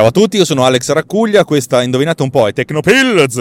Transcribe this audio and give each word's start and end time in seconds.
Ciao 0.00 0.08
a 0.08 0.12
tutti, 0.12 0.38
io 0.38 0.46
sono 0.46 0.64
Alex 0.64 0.92
Raccuglia, 0.92 1.44
questa 1.44 1.82
indovinate 1.82 2.22
un 2.22 2.30
po' 2.30 2.48
è 2.48 2.54
Tecnopills 2.54 3.36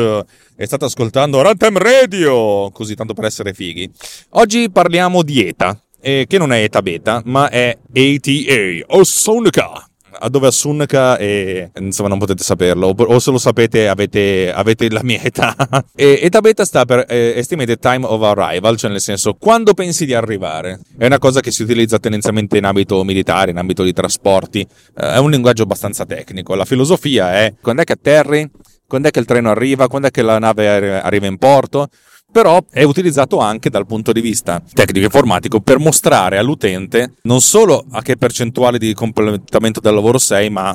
e 0.58 0.66
state 0.66 0.84
ascoltando 0.84 1.42
Runtime 1.42 1.80
Radio, 1.80 2.70
così 2.72 2.96
tanto 2.96 3.14
per 3.14 3.24
essere 3.24 3.54
fighi. 3.54 3.90
Oggi 4.32 4.70
parliamo 4.70 5.24
di 5.24 5.48
ETA, 5.48 5.82
eh, 6.02 6.26
che 6.28 6.38
non 6.38 6.52
è 6.52 6.62
ETA 6.62 6.82
beta, 6.82 7.22
ma 7.24 7.50
è 7.50 7.78
ATA, 7.88 8.84
o 8.88 9.06
Sonica 9.06 9.89
dove 10.30 10.48
Asunnaka 10.48 11.18
e 11.18 11.72
insomma 11.80 12.10
non 12.10 12.20
potete 12.20 12.44
saperlo. 12.44 12.88
O 12.98 13.20
se 13.20 13.32
lo 13.32 13.38
sapete 13.38 13.88
avete, 13.88 14.52
avete 14.52 14.90
la 14.90 15.02
mia 15.04 15.22
età. 15.22 15.56
E 15.96 16.20
età 16.22 16.40
beta 16.40 16.64
sta 16.66 16.86
per 16.86 17.06
eh, 17.10 17.34
estimated 17.36 17.80
time 17.80 18.06
of 18.06 18.22
arrival 18.22 18.78
cioè 18.78 18.90
nel 18.90 19.02
senso 19.02 19.34
quando 19.34 19.74
pensi 19.74 20.06
di 20.06 20.14
arrivare? 20.14 20.80
È 20.98 21.06
una 21.06 21.18
cosa 21.18 21.42
che 21.42 21.52
si 21.52 21.64
utilizza 21.64 22.00
tendenzialmente 22.00 22.58
in 22.58 22.64
ambito 22.64 23.04
militare 23.04 23.52
in 23.52 23.58
ambito 23.58 23.84
di 23.84 23.92
trasporti. 23.92 24.62
Eh, 24.62 25.14
è 25.14 25.18
un 25.18 25.30
linguaggio 25.30 25.64
abbastanza 25.64 26.06
tecnico. 26.06 26.56
La 26.56 26.66
filosofia 26.66 27.34
è 27.34 27.54
quando 27.62 27.82
è 27.82 27.86
che 27.86 27.94
atterri? 27.94 28.50
Quando 28.88 29.10
è 29.10 29.12
che 29.12 29.20
il 29.20 29.26
treno 29.26 29.50
arriva? 29.52 29.88
Quando 29.88 30.08
è 30.08 30.12
che 30.12 30.22
la 30.22 30.40
nave 30.40 31.00
arriva 31.02 31.28
in 31.28 31.38
porto 31.38 31.90
però 32.32 32.64
è 32.70 32.84
utilizzato 32.84 33.40
anche 33.40 33.70
dal 33.70 33.86
punto 33.86 34.12
di 34.12 34.22
vista 34.22 34.62
tecnico 34.74 35.06
informatico 35.06 35.60
per 35.60 35.80
mostrare 35.80 36.38
all'utente 36.38 37.14
non 37.24 37.42
solo 37.42 37.86
a 37.92 38.02
che 38.02 38.18
percentuale 38.18 38.78
di 38.78 38.94
completamento 38.94 39.80
del 39.80 39.94
lavoro 39.94 40.18
sei, 40.18 40.50
ma 40.50 40.74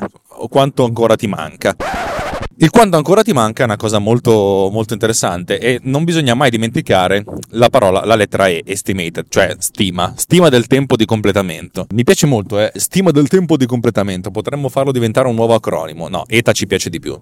quanto 0.49 0.85
ancora 0.85 1.17
ti 1.17 1.27
manca. 1.27 1.75
Il 2.59 2.71
quanto 2.71 2.97
ancora 2.97 3.23
ti 3.23 3.33
manca 3.33 3.63
è 3.63 3.67
una 3.67 3.77
cosa 3.77 3.99
molto, 3.99 4.71
molto 4.73 4.93
interessante 4.93 5.59
e 5.59 5.81
non 5.83 6.05
bisogna 6.05 6.35
mai 6.35 6.51
dimenticare 6.51 7.25
la 7.51 7.69
parola, 7.69 8.05
la 8.05 8.15
lettera 8.15 8.47
E, 8.47 8.63
estimated, 8.65 9.27
cioè 9.29 9.57
stima, 9.59 10.15
stima 10.17 10.49
del 10.51 10.69
tempo 10.69 10.95
di 10.95 11.05
completamento. 11.05 11.87
Mi 11.95 12.05
piace 12.05 12.27
molto, 12.27 12.61
eh, 12.61 12.71
stima 12.77 13.11
del 13.11 13.27
tempo 13.27 13.57
di 13.57 13.67
completamento, 13.67 14.31
potremmo 14.31 14.69
farlo 14.69 14.93
diventare 14.93 15.27
un 15.27 15.35
nuovo 15.35 15.55
acronimo, 15.55 16.09
no, 16.09 16.25
ETA 16.29 16.53
ci 16.53 16.67
piace 16.67 16.91
di 16.91 17.01
più. 17.01 17.21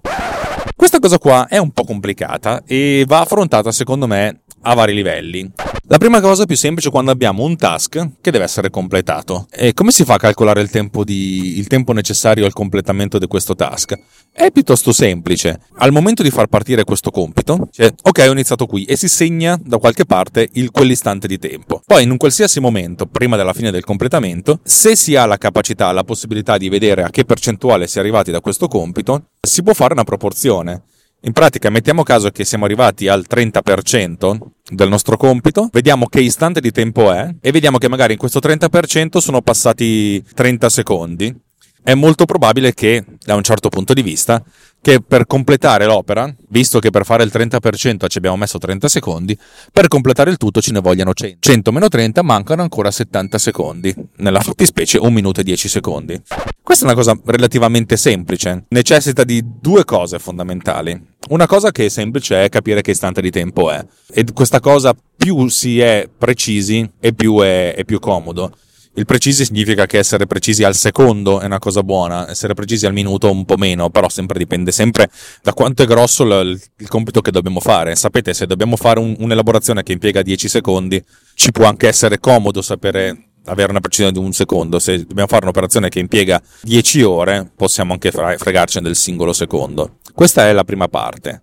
Questa 0.92 1.08
cosa 1.08 1.18
qua 1.18 1.48
è 1.48 1.56
un 1.56 1.70
po' 1.70 1.84
complicata 1.84 2.64
e 2.66 3.04
va 3.06 3.20
affrontata 3.20 3.72
secondo 3.72 4.06
me 4.06 4.42
a 4.60 4.74
vari 4.74 4.92
livelli. 4.92 5.50
La 5.92 5.98
prima 5.98 6.22
cosa 6.22 6.46
più 6.46 6.56
semplice 6.56 6.88
quando 6.88 7.10
abbiamo 7.10 7.44
un 7.44 7.54
task 7.54 8.12
che 8.22 8.30
deve 8.30 8.44
essere 8.44 8.70
completato. 8.70 9.46
E 9.50 9.74
come 9.74 9.90
si 9.90 10.04
fa 10.04 10.14
a 10.14 10.18
calcolare 10.18 10.62
il 10.62 10.70
tempo, 10.70 11.04
di, 11.04 11.58
il 11.58 11.66
tempo 11.66 11.92
necessario 11.92 12.46
al 12.46 12.54
completamento 12.54 13.18
di 13.18 13.26
questo 13.26 13.54
task? 13.54 13.98
È 14.32 14.50
piuttosto 14.50 14.90
semplice. 14.92 15.60
Al 15.76 15.92
momento 15.92 16.22
di 16.22 16.30
far 16.30 16.46
partire 16.46 16.84
questo 16.84 17.10
compito, 17.10 17.68
cioè, 17.70 17.92
ok, 18.04 18.24
ho 18.26 18.32
iniziato 18.32 18.64
qui 18.64 18.84
e 18.84 18.96
si 18.96 19.06
segna 19.06 19.60
da 19.62 19.76
qualche 19.76 20.06
parte 20.06 20.48
il, 20.54 20.70
quell'istante 20.70 21.28
di 21.28 21.38
tempo. 21.38 21.82
Poi 21.84 22.04
in 22.04 22.10
un 22.10 22.16
qualsiasi 22.16 22.58
momento, 22.58 23.04
prima 23.04 23.36
della 23.36 23.52
fine 23.52 23.70
del 23.70 23.84
completamento, 23.84 24.60
se 24.62 24.96
si 24.96 25.14
ha 25.14 25.26
la 25.26 25.36
capacità, 25.36 25.92
la 25.92 26.04
possibilità 26.04 26.56
di 26.56 26.70
vedere 26.70 27.02
a 27.02 27.10
che 27.10 27.26
percentuale 27.26 27.86
si 27.86 27.98
è 27.98 28.00
arrivati 28.00 28.30
da 28.30 28.40
questo 28.40 28.66
compito, 28.66 29.24
si 29.38 29.62
può 29.62 29.74
fare 29.74 29.92
una 29.92 30.04
proporzione. 30.04 30.84
In 31.24 31.32
pratica, 31.32 31.70
mettiamo 31.70 32.02
caso 32.02 32.30
che 32.30 32.44
siamo 32.44 32.64
arrivati 32.64 33.06
al 33.06 33.24
30% 33.30 34.38
del 34.68 34.88
nostro 34.88 35.16
compito, 35.16 35.68
vediamo 35.70 36.06
che 36.06 36.20
istante 36.20 36.60
di 36.60 36.72
tempo 36.72 37.12
è 37.12 37.32
e 37.40 37.52
vediamo 37.52 37.78
che 37.78 37.88
magari 37.88 38.14
in 38.14 38.18
questo 38.18 38.40
30% 38.40 39.18
sono 39.18 39.40
passati 39.40 40.20
30 40.34 40.68
secondi. 40.68 41.32
È 41.80 41.94
molto 41.94 42.24
probabile 42.24 42.74
che, 42.74 43.04
da 43.24 43.36
un 43.36 43.44
certo 43.44 43.68
punto 43.68 43.92
di 43.92 44.02
vista, 44.02 44.42
che 44.80 45.00
per 45.00 45.26
completare 45.26 45.84
l'opera, 45.84 46.32
visto 46.48 46.80
che 46.80 46.90
per 46.90 47.04
fare 47.04 47.22
il 47.22 47.30
30% 47.32 48.08
ci 48.08 48.18
abbiamo 48.18 48.36
messo 48.36 48.58
30 48.58 48.88
secondi, 48.88 49.38
per 49.70 49.86
completare 49.86 50.30
il 50.30 50.38
tutto 50.38 50.60
ce 50.60 50.72
ne 50.72 50.80
vogliono 50.80 51.14
100. 51.14 51.36
100 51.38 51.70
meno 51.70 51.86
30 51.86 52.22
mancano 52.22 52.62
ancora 52.62 52.90
70 52.90 53.38
secondi, 53.38 53.94
nella 54.16 54.40
fattispecie 54.40 54.98
1 54.98 55.10
minuto 55.10 55.40
e 55.40 55.44
10 55.44 55.68
secondi. 55.68 56.20
Questa 56.64 56.84
è 56.84 56.88
una 56.88 56.96
cosa 56.96 57.18
relativamente 57.24 57.96
semplice, 57.96 58.66
necessita 58.68 59.24
di 59.24 59.42
due 59.60 59.84
cose 59.84 60.20
fondamentali. 60.20 60.98
Una 61.30 61.46
cosa 61.46 61.72
che 61.72 61.86
è 61.86 61.88
semplice 61.88 62.44
è 62.44 62.48
capire 62.48 62.82
che 62.82 62.92
istante 62.92 63.20
di 63.20 63.32
tempo 63.32 63.72
è, 63.72 63.84
e 64.12 64.24
questa 64.32 64.60
cosa 64.60 64.94
più 65.16 65.48
si 65.48 65.80
è 65.80 66.08
precisi 66.16 66.88
e 67.00 67.14
più 67.14 67.40
è, 67.40 67.74
è 67.74 67.84
più 67.84 67.98
comodo. 67.98 68.56
Il 68.94 69.06
precisi 69.06 69.44
significa 69.44 69.86
che 69.86 69.98
essere 69.98 70.26
precisi 70.26 70.62
al 70.62 70.76
secondo 70.76 71.40
è 71.40 71.46
una 71.46 71.58
cosa 71.58 71.82
buona, 71.82 72.30
essere 72.30 72.54
precisi 72.54 72.86
al 72.86 72.92
minuto 72.92 73.30
un 73.30 73.44
po' 73.44 73.56
meno, 73.56 73.90
però 73.90 74.08
sempre 74.08 74.38
dipende 74.38 74.70
sempre 74.70 75.10
da 75.42 75.54
quanto 75.54 75.82
è 75.82 75.86
grosso 75.86 76.22
il, 76.24 76.60
il 76.76 76.88
compito 76.88 77.22
che 77.22 77.30
dobbiamo 77.32 77.58
fare. 77.58 77.96
Sapete, 77.96 78.34
se 78.34 78.46
dobbiamo 78.46 78.76
fare 78.76 79.00
un, 79.00 79.16
un'elaborazione 79.18 79.82
che 79.82 79.92
impiega 79.92 80.22
10 80.22 80.48
secondi, 80.48 81.02
ci 81.34 81.50
può 81.50 81.64
anche 81.64 81.88
essere 81.88 82.20
comodo 82.20 82.62
sapere 82.62 83.31
avere 83.46 83.70
una 83.70 83.80
precisione 83.80 84.12
di 84.12 84.18
un 84.18 84.32
secondo. 84.32 84.78
Se 84.78 84.98
dobbiamo 84.98 85.28
fare 85.28 85.44
un'operazione 85.44 85.88
che 85.88 85.98
impiega 85.98 86.40
10 86.62 87.02
ore, 87.02 87.50
possiamo 87.54 87.92
anche 87.92 88.10
fregarci 88.10 88.80
del 88.80 88.96
singolo 88.96 89.32
secondo. 89.32 89.98
Questa 90.14 90.46
è 90.46 90.52
la 90.52 90.64
prima 90.64 90.88
parte. 90.88 91.40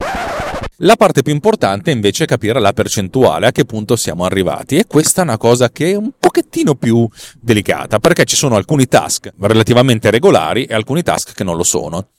La 0.84 0.96
parte 0.96 1.24
più 1.24 1.34
importante 1.34 1.92
invece 1.92 2.24
è 2.24 2.28
capire 2.28 2.58
la 2.60 2.72
percentuale, 2.72 3.48
a 3.48 3.52
che 3.52 3.66
punto 3.66 3.98
siamo 3.98 4.24
arrivati 4.24 4.78
e 4.78 4.86
questa 4.88 5.22
è 5.22 5.24
una 5.26 5.38
cosa 5.38 5.70
che 5.70 5.92
è 5.92 5.96
un 5.96 6.12
pochettino 6.18 6.76
più 6.76 7.06
delicata 7.38 8.00
perché 8.00 8.24
ci 8.24 8.38
sono 8.38 8.56
alcuni 8.56 8.88
task 8.88 9.34
relativamente 9.40 10.10
regolari 10.10 10.64
e 10.64 10.74
alcuni 10.74 11.04
task 11.04 11.34
che 11.34 11.44
non 11.44 11.58
lo 11.58 11.64
sono. 11.64 12.12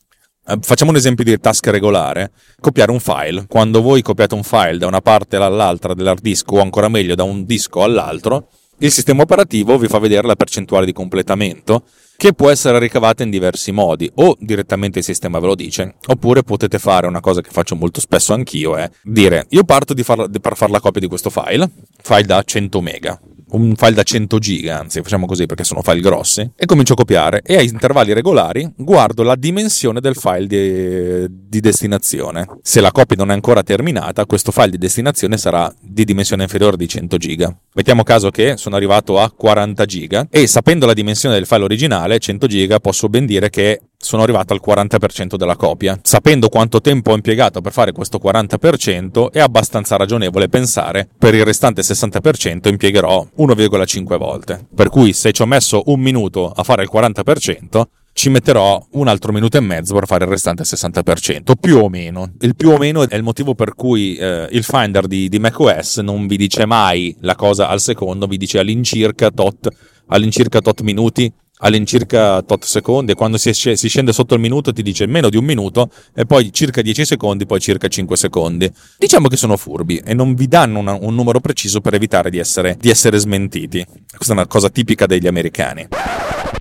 Eh, 0.46 0.58
facciamo 0.60 0.90
un 0.90 0.98
esempio 0.98 1.24
di 1.24 1.38
task 1.38 1.68
regolare. 1.68 2.32
Copiare 2.60 2.90
un 2.90 3.00
file. 3.00 3.46
Quando 3.46 3.80
voi 3.80 4.02
copiate 4.02 4.34
un 4.34 4.42
file 4.42 4.76
da 4.76 4.86
una 4.86 5.00
parte 5.00 5.36
all'altra 5.36 5.94
dell'hard 5.94 6.20
disk 6.20 6.52
o 6.52 6.60
ancora 6.60 6.88
meglio 6.88 7.14
da 7.14 7.22
un 7.22 7.46
disco 7.46 7.82
all'altro, 7.82 8.48
il 8.80 8.90
sistema 8.90 9.22
operativo 9.22 9.76
vi 9.78 9.88
fa 9.88 9.98
vedere 9.98 10.26
la 10.26 10.36
percentuale 10.36 10.86
di 10.86 10.92
completamento 10.92 11.84
che 12.16 12.34
può 12.34 12.50
essere 12.50 12.78
ricavata 12.78 13.22
in 13.22 13.30
diversi 13.30 13.72
modi, 13.72 14.10
o 14.16 14.36
direttamente 14.38 14.98
il 14.98 15.04
sistema 15.04 15.38
ve 15.38 15.46
lo 15.46 15.54
dice, 15.54 15.94
oppure 16.06 16.42
potete 16.42 16.78
fare 16.78 17.06
una 17.06 17.20
cosa 17.20 17.40
che 17.40 17.48
faccio 17.50 17.76
molto 17.76 17.98
spesso 17.98 18.34
anch'io, 18.34 18.76
è 18.76 18.90
dire 19.02 19.46
io 19.50 19.64
parto 19.64 19.94
far, 20.02 20.28
per 20.28 20.54
fare 20.54 20.70
la 20.70 20.80
copia 20.80 21.00
di 21.00 21.06
questo 21.06 21.30
file, 21.30 21.70
file 22.02 22.24
da 22.24 22.42
100 22.42 22.80
mega, 22.82 23.18
un 23.52 23.74
file 23.76 23.94
da 23.94 24.02
100 24.02 24.38
giga, 24.38 24.78
anzi 24.80 25.00
facciamo 25.02 25.26
così 25.26 25.46
perché 25.46 25.64
sono 25.64 25.82
file 25.82 26.00
grossi, 26.00 26.48
e 26.56 26.66
comincio 26.66 26.92
a 26.92 26.96
copiare 26.96 27.42
e 27.42 27.56
a 27.56 27.62
intervalli 27.62 28.12
regolari 28.12 28.70
guardo 28.76 29.22
la 29.22 29.36
dimensione 29.36 30.00
del 30.00 30.14
file 30.14 30.46
di, 30.46 31.48
di, 31.48 31.60
destinazione. 31.60 32.46
Se 32.62 32.80
la 32.80 32.92
copia 32.92 33.16
non 33.16 33.30
è 33.30 33.34
ancora 33.34 33.62
terminata, 33.62 34.26
questo 34.26 34.52
file 34.52 34.70
di 34.70 34.78
destinazione 34.78 35.36
sarà 35.36 35.72
di 35.80 36.04
dimensione 36.04 36.44
inferiore 36.44 36.76
di 36.76 36.88
100 36.88 37.16
giga. 37.16 37.56
Mettiamo 37.74 38.02
caso 38.02 38.30
che 38.30 38.56
sono 38.56 38.76
arrivato 38.76 39.18
a 39.18 39.30
40 39.30 39.84
giga 39.84 40.26
e 40.30 40.46
sapendo 40.46 40.86
la 40.86 40.94
dimensione 40.94 41.34
del 41.34 41.46
file 41.46 41.64
originale, 41.64 42.18
100 42.18 42.46
giga, 42.46 42.80
posso 42.80 43.08
ben 43.08 43.26
dire 43.26 43.50
che 43.50 43.80
sono 44.02 44.22
arrivato 44.22 44.54
al 44.54 44.62
40% 44.64 45.36
della 45.36 45.56
copia. 45.56 45.98
Sapendo 46.02 46.48
quanto 46.48 46.80
tempo 46.80 47.12
ho 47.12 47.14
impiegato 47.14 47.60
per 47.60 47.72
fare 47.72 47.92
questo 47.92 48.18
40%, 48.18 49.30
è 49.30 49.40
abbastanza 49.40 49.96
ragionevole 49.96 50.48
pensare 50.48 51.06
per 51.18 51.34
il 51.34 51.44
restante 51.44 51.82
60% 51.82 52.68
impiegherò 52.68 53.28
1,5 53.38 54.16
volte. 54.16 54.66
Per 54.74 54.88
cui 54.88 55.12
se 55.12 55.32
ci 55.32 55.42
ho 55.42 55.46
messo 55.46 55.82
un 55.86 56.00
minuto 56.00 56.50
a 56.50 56.62
fare 56.62 56.82
il 56.82 56.90
40%, 56.90 57.82
ci 58.12 58.30
metterò 58.30 58.84
un 58.92 59.06
altro 59.06 59.32
minuto 59.32 59.58
e 59.58 59.60
mezzo 59.60 59.94
per 59.94 60.06
fare 60.06 60.24
il 60.24 60.30
restante 60.30 60.62
60%, 60.62 61.52
più 61.60 61.76
o 61.76 61.88
meno. 61.88 62.32
Il 62.40 62.56
più 62.56 62.70
o 62.70 62.78
meno 62.78 63.06
è 63.06 63.14
il 63.14 63.22
motivo 63.22 63.54
per 63.54 63.74
cui 63.74 64.16
eh, 64.16 64.48
il 64.50 64.64
Finder 64.64 65.06
di, 65.06 65.28
di 65.28 65.38
macOS 65.38 65.98
non 65.98 66.26
vi 66.26 66.36
dice 66.36 66.64
mai 66.66 67.14
la 67.20 67.36
cosa 67.36 67.68
al 67.68 67.80
secondo, 67.80 68.26
vi 68.26 68.38
dice 68.38 68.58
all'incirca 68.58 69.30
tot, 69.30 69.68
all'incirca 70.06 70.60
tot 70.60 70.80
minuti 70.80 71.32
all'incirca 71.60 72.42
tot 72.42 72.64
secondi 72.64 73.12
e 73.12 73.14
quando 73.14 73.38
si, 73.38 73.52
si, 73.52 73.88
scende 73.88 74.12
sotto 74.12 74.34
il 74.34 74.40
minuto 74.40 74.72
ti 74.72 74.82
dice 74.82 75.06
meno 75.06 75.28
di 75.28 75.36
un 75.36 75.44
minuto 75.44 75.90
e 76.14 76.26
poi 76.26 76.52
circa 76.52 76.82
10 76.82 77.04
secondi, 77.04 77.46
poi 77.46 77.60
circa 77.60 77.88
5 77.88 78.16
secondi. 78.16 78.70
Diciamo 78.98 79.28
che 79.28 79.36
sono 79.36 79.56
furbi 79.56 80.00
e 80.04 80.14
non 80.14 80.34
vi 80.34 80.48
danno 80.48 80.78
una, 80.78 80.92
un 80.92 81.14
numero 81.14 81.40
preciso 81.40 81.80
per 81.80 81.94
evitare 81.94 82.30
di 82.30 82.38
essere, 82.38 82.76
di 82.78 82.90
essere 82.90 83.18
smentiti. 83.18 83.84
Questa 83.84 84.32
è 84.32 84.36
una 84.36 84.46
cosa 84.46 84.68
tipica 84.68 85.06
degli 85.06 85.26
americani. 85.26 85.88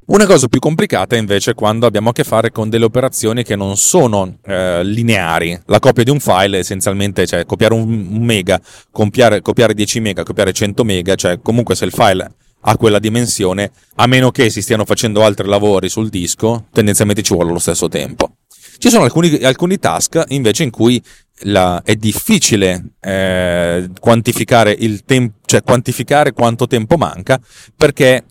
Una 0.10 0.26
cosa 0.26 0.48
più 0.48 0.60
complicata 0.60 1.16
è 1.16 1.20
invece 1.20 1.54
quando 1.54 1.86
abbiamo 1.86 2.10
a 2.10 2.14
che 2.14 2.24
fare 2.24 2.52
con 2.52 2.68
delle 2.68 2.86
operazioni 2.86 3.44
che 3.44 3.56
non 3.56 3.78
sono 3.78 4.38
eh, 4.44 4.84
lineari. 4.84 5.60
La 5.68 5.78
copia 5.78 6.04
di 6.04 6.10
un 6.10 6.20
file 6.20 6.58
essenzialmente, 6.58 7.28
cioè 7.28 7.46
copiare 7.46 7.76
un, 7.76 8.18
mega, 8.20 8.60
copiare, 8.90 9.42
copiare 9.42 9.76
10 9.76 10.00
mega, 10.00 10.24
copiare 10.24 10.52
100 10.52 10.84
mega, 10.84 11.14
cioè 11.14 11.40
comunque 11.44 11.76
se 11.76 11.86
il 11.86 11.92
file 11.92 12.32
ha 12.62 12.78
quella 12.78 13.00
dimensione, 13.00 13.72
a 13.96 14.08
meno 14.08 14.32
che 14.32 14.50
si 14.50 14.62
stiano 14.62 14.86
facendo 14.86 15.24
altri 15.24 15.48
lavori 15.48 15.90
sul 15.90 16.10
disco, 16.10 16.66
tendenzialmente 16.72 17.22
ci 17.22 17.34
vuole 17.34 17.52
lo 17.52 17.60
stesso 17.60 17.88
tempo. 17.88 18.32
Ci 18.78 18.90
sono 18.90 19.04
alcuni, 19.04 19.36
alcuni 19.44 19.78
task 19.78 20.24
invece 20.30 20.64
in 20.64 20.70
cui 20.70 21.02
la, 21.44 21.82
è 21.84 21.96
difficile 21.96 22.92
eh, 23.02 23.90
quantificare 24.00 24.76
il 24.78 25.04
tempo, 25.04 25.40
cioè 25.46 25.64
quantificare 25.64 26.34
quanto 26.34 26.68
tempo 26.68 26.98
manca, 26.98 27.40
perché 27.76 28.24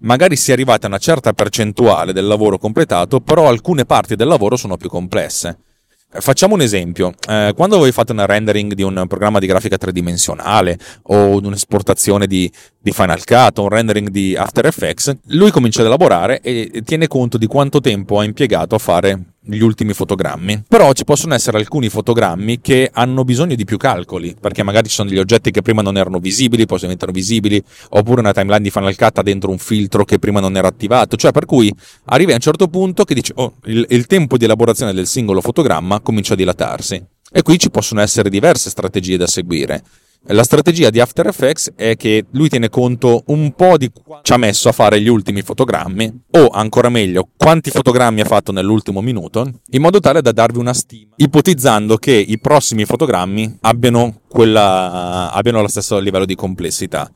magari 0.00 0.36
si 0.36 0.50
è 0.50 0.54
arrivata 0.54 0.86
a 0.86 0.90
una 0.90 0.98
certa 0.98 1.32
percentuale 1.32 2.12
del 2.12 2.26
lavoro 2.26 2.58
completato, 2.58 3.20
però 3.20 3.48
alcune 3.48 3.84
parti 3.84 4.14
del 4.14 4.28
lavoro 4.28 4.56
sono 4.56 4.76
più 4.76 4.88
complesse. 4.88 5.58
Facciamo 6.10 6.54
un 6.54 6.62
esempio, 6.62 7.12
eh, 7.28 7.52
quando 7.54 7.76
voi 7.76 7.92
fate 7.92 8.12
un 8.12 8.24
rendering 8.24 8.72
di 8.72 8.82
un 8.82 9.04
programma 9.06 9.38
di 9.38 9.46
grafica 9.46 9.76
tridimensionale 9.76 10.78
o 11.02 11.38
un'esportazione 11.38 12.26
di, 12.26 12.50
di 12.78 12.92
Final 12.92 13.22
Cut 13.26 13.58
o 13.58 13.64
un 13.64 13.68
rendering 13.68 14.08
di 14.08 14.34
After 14.34 14.64
Effects, 14.64 15.14
lui 15.26 15.50
comincia 15.50 15.80
ad 15.80 15.86
elaborare 15.86 16.40
e 16.40 16.80
tiene 16.82 17.08
conto 17.08 17.36
di 17.36 17.46
quanto 17.46 17.80
tempo 17.80 18.18
ha 18.18 18.24
impiegato 18.24 18.74
a 18.74 18.78
fare 18.78 19.34
gli 19.56 19.60
ultimi 19.60 19.94
fotogrammi. 19.94 20.64
Però 20.68 20.92
ci 20.92 21.04
possono 21.04 21.34
essere 21.34 21.58
alcuni 21.58 21.88
fotogrammi 21.88 22.60
che 22.60 22.90
hanno 22.92 23.24
bisogno 23.24 23.54
di 23.54 23.64
più 23.64 23.76
calcoli, 23.76 24.36
perché 24.38 24.62
magari 24.62 24.88
ci 24.88 24.94
sono 24.94 25.08
degli 25.08 25.18
oggetti 25.18 25.50
che 25.50 25.62
prima 25.62 25.82
non 25.82 25.96
erano 25.96 26.18
visibili, 26.18 26.66
poi 26.66 26.78
diventano 26.80 27.12
visibili, 27.12 27.62
oppure 27.90 28.20
una 28.20 28.32
timeline 28.32 28.62
di 28.62 28.70
Final 28.70 28.94
Cut 28.96 29.18
ha 29.18 29.22
dentro 29.22 29.50
un 29.50 29.58
filtro 29.58 30.04
che 30.04 30.18
prima 30.18 30.40
non 30.40 30.56
era 30.56 30.68
attivato, 30.68 31.16
cioè 31.16 31.32
per 31.32 31.46
cui 31.46 31.72
arrivi 32.06 32.32
a 32.32 32.34
un 32.34 32.40
certo 32.40 32.68
punto 32.68 33.04
che 33.04 33.14
dici, 33.14 33.32
oh, 33.36 33.54
il, 33.64 33.86
il 33.88 34.06
tempo 34.06 34.36
di 34.36 34.44
elaborazione 34.44 34.92
del 34.92 35.06
singolo 35.06 35.40
fotogramma 35.40 36.00
comincia 36.00 36.34
a 36.34 36.36
dilatarsi. 36.36 37.02
E 37.30 37.42
qui 37.42 37.58
ci 37.58 37.70
possono 37.70 38.00
essere 38.00 38.30
diverse 38.30 38.70
strategie 38.70 39.16
da 39.16 39.26
seguire. 39.26 39.82
La 40.26 40.42
strategia 40.42 40.90
di 40.90 41.00
After 41.00 41.26
Effects 41.26 41.72
è 41.74 41.96
che 41.96 42.26
lui 42.32 42.48
tiene 42.48 42.68
conto 42.68 43.22
un 43.28 43.52
po' 43.52 43.78
di 43.78 43.90
quanto 43.90 44.24
ci 44.24 44.32
ha 44.32 44.36
messo 44.36 44.68
a 44.68 44.72
fare 44.72 45.00
gli 45.00 45.08
ultimi 45.08 45.40
fotogrammi, 45.40 46.22
o 46.32 46.48
ancora 46.48 46.90
meglio, 46.90 47.28
quanti 47.34 47.70
fotogrammi 47.70 48.20
ha 48.20 48.26
fatto 48.26 48.52
nell'ultimo 48.52 49.00
minuto, 49.00 49.50
in 49.70 49.80
modo 49.80 50.00
tale 50.00 50.20
da 50.20 50.32
darvi 50.32 50.58
una 50.58 50.74
stima, 50.74 51.14
ipotizzando 51.16 51.96
che 51.96 52.12
i 52.12 52.38
prossimi 52.38 52.84
fotogrammi 52.84 53.58
abbiano, 53.62 54.20
quella, 54.28 55.32
abbiano 55.32 55.62
lo 55.62 55.68
stesso 55.68 55.98
livello 55.98 56.26
di 56.26 56.34
complessità. 56.34 57.10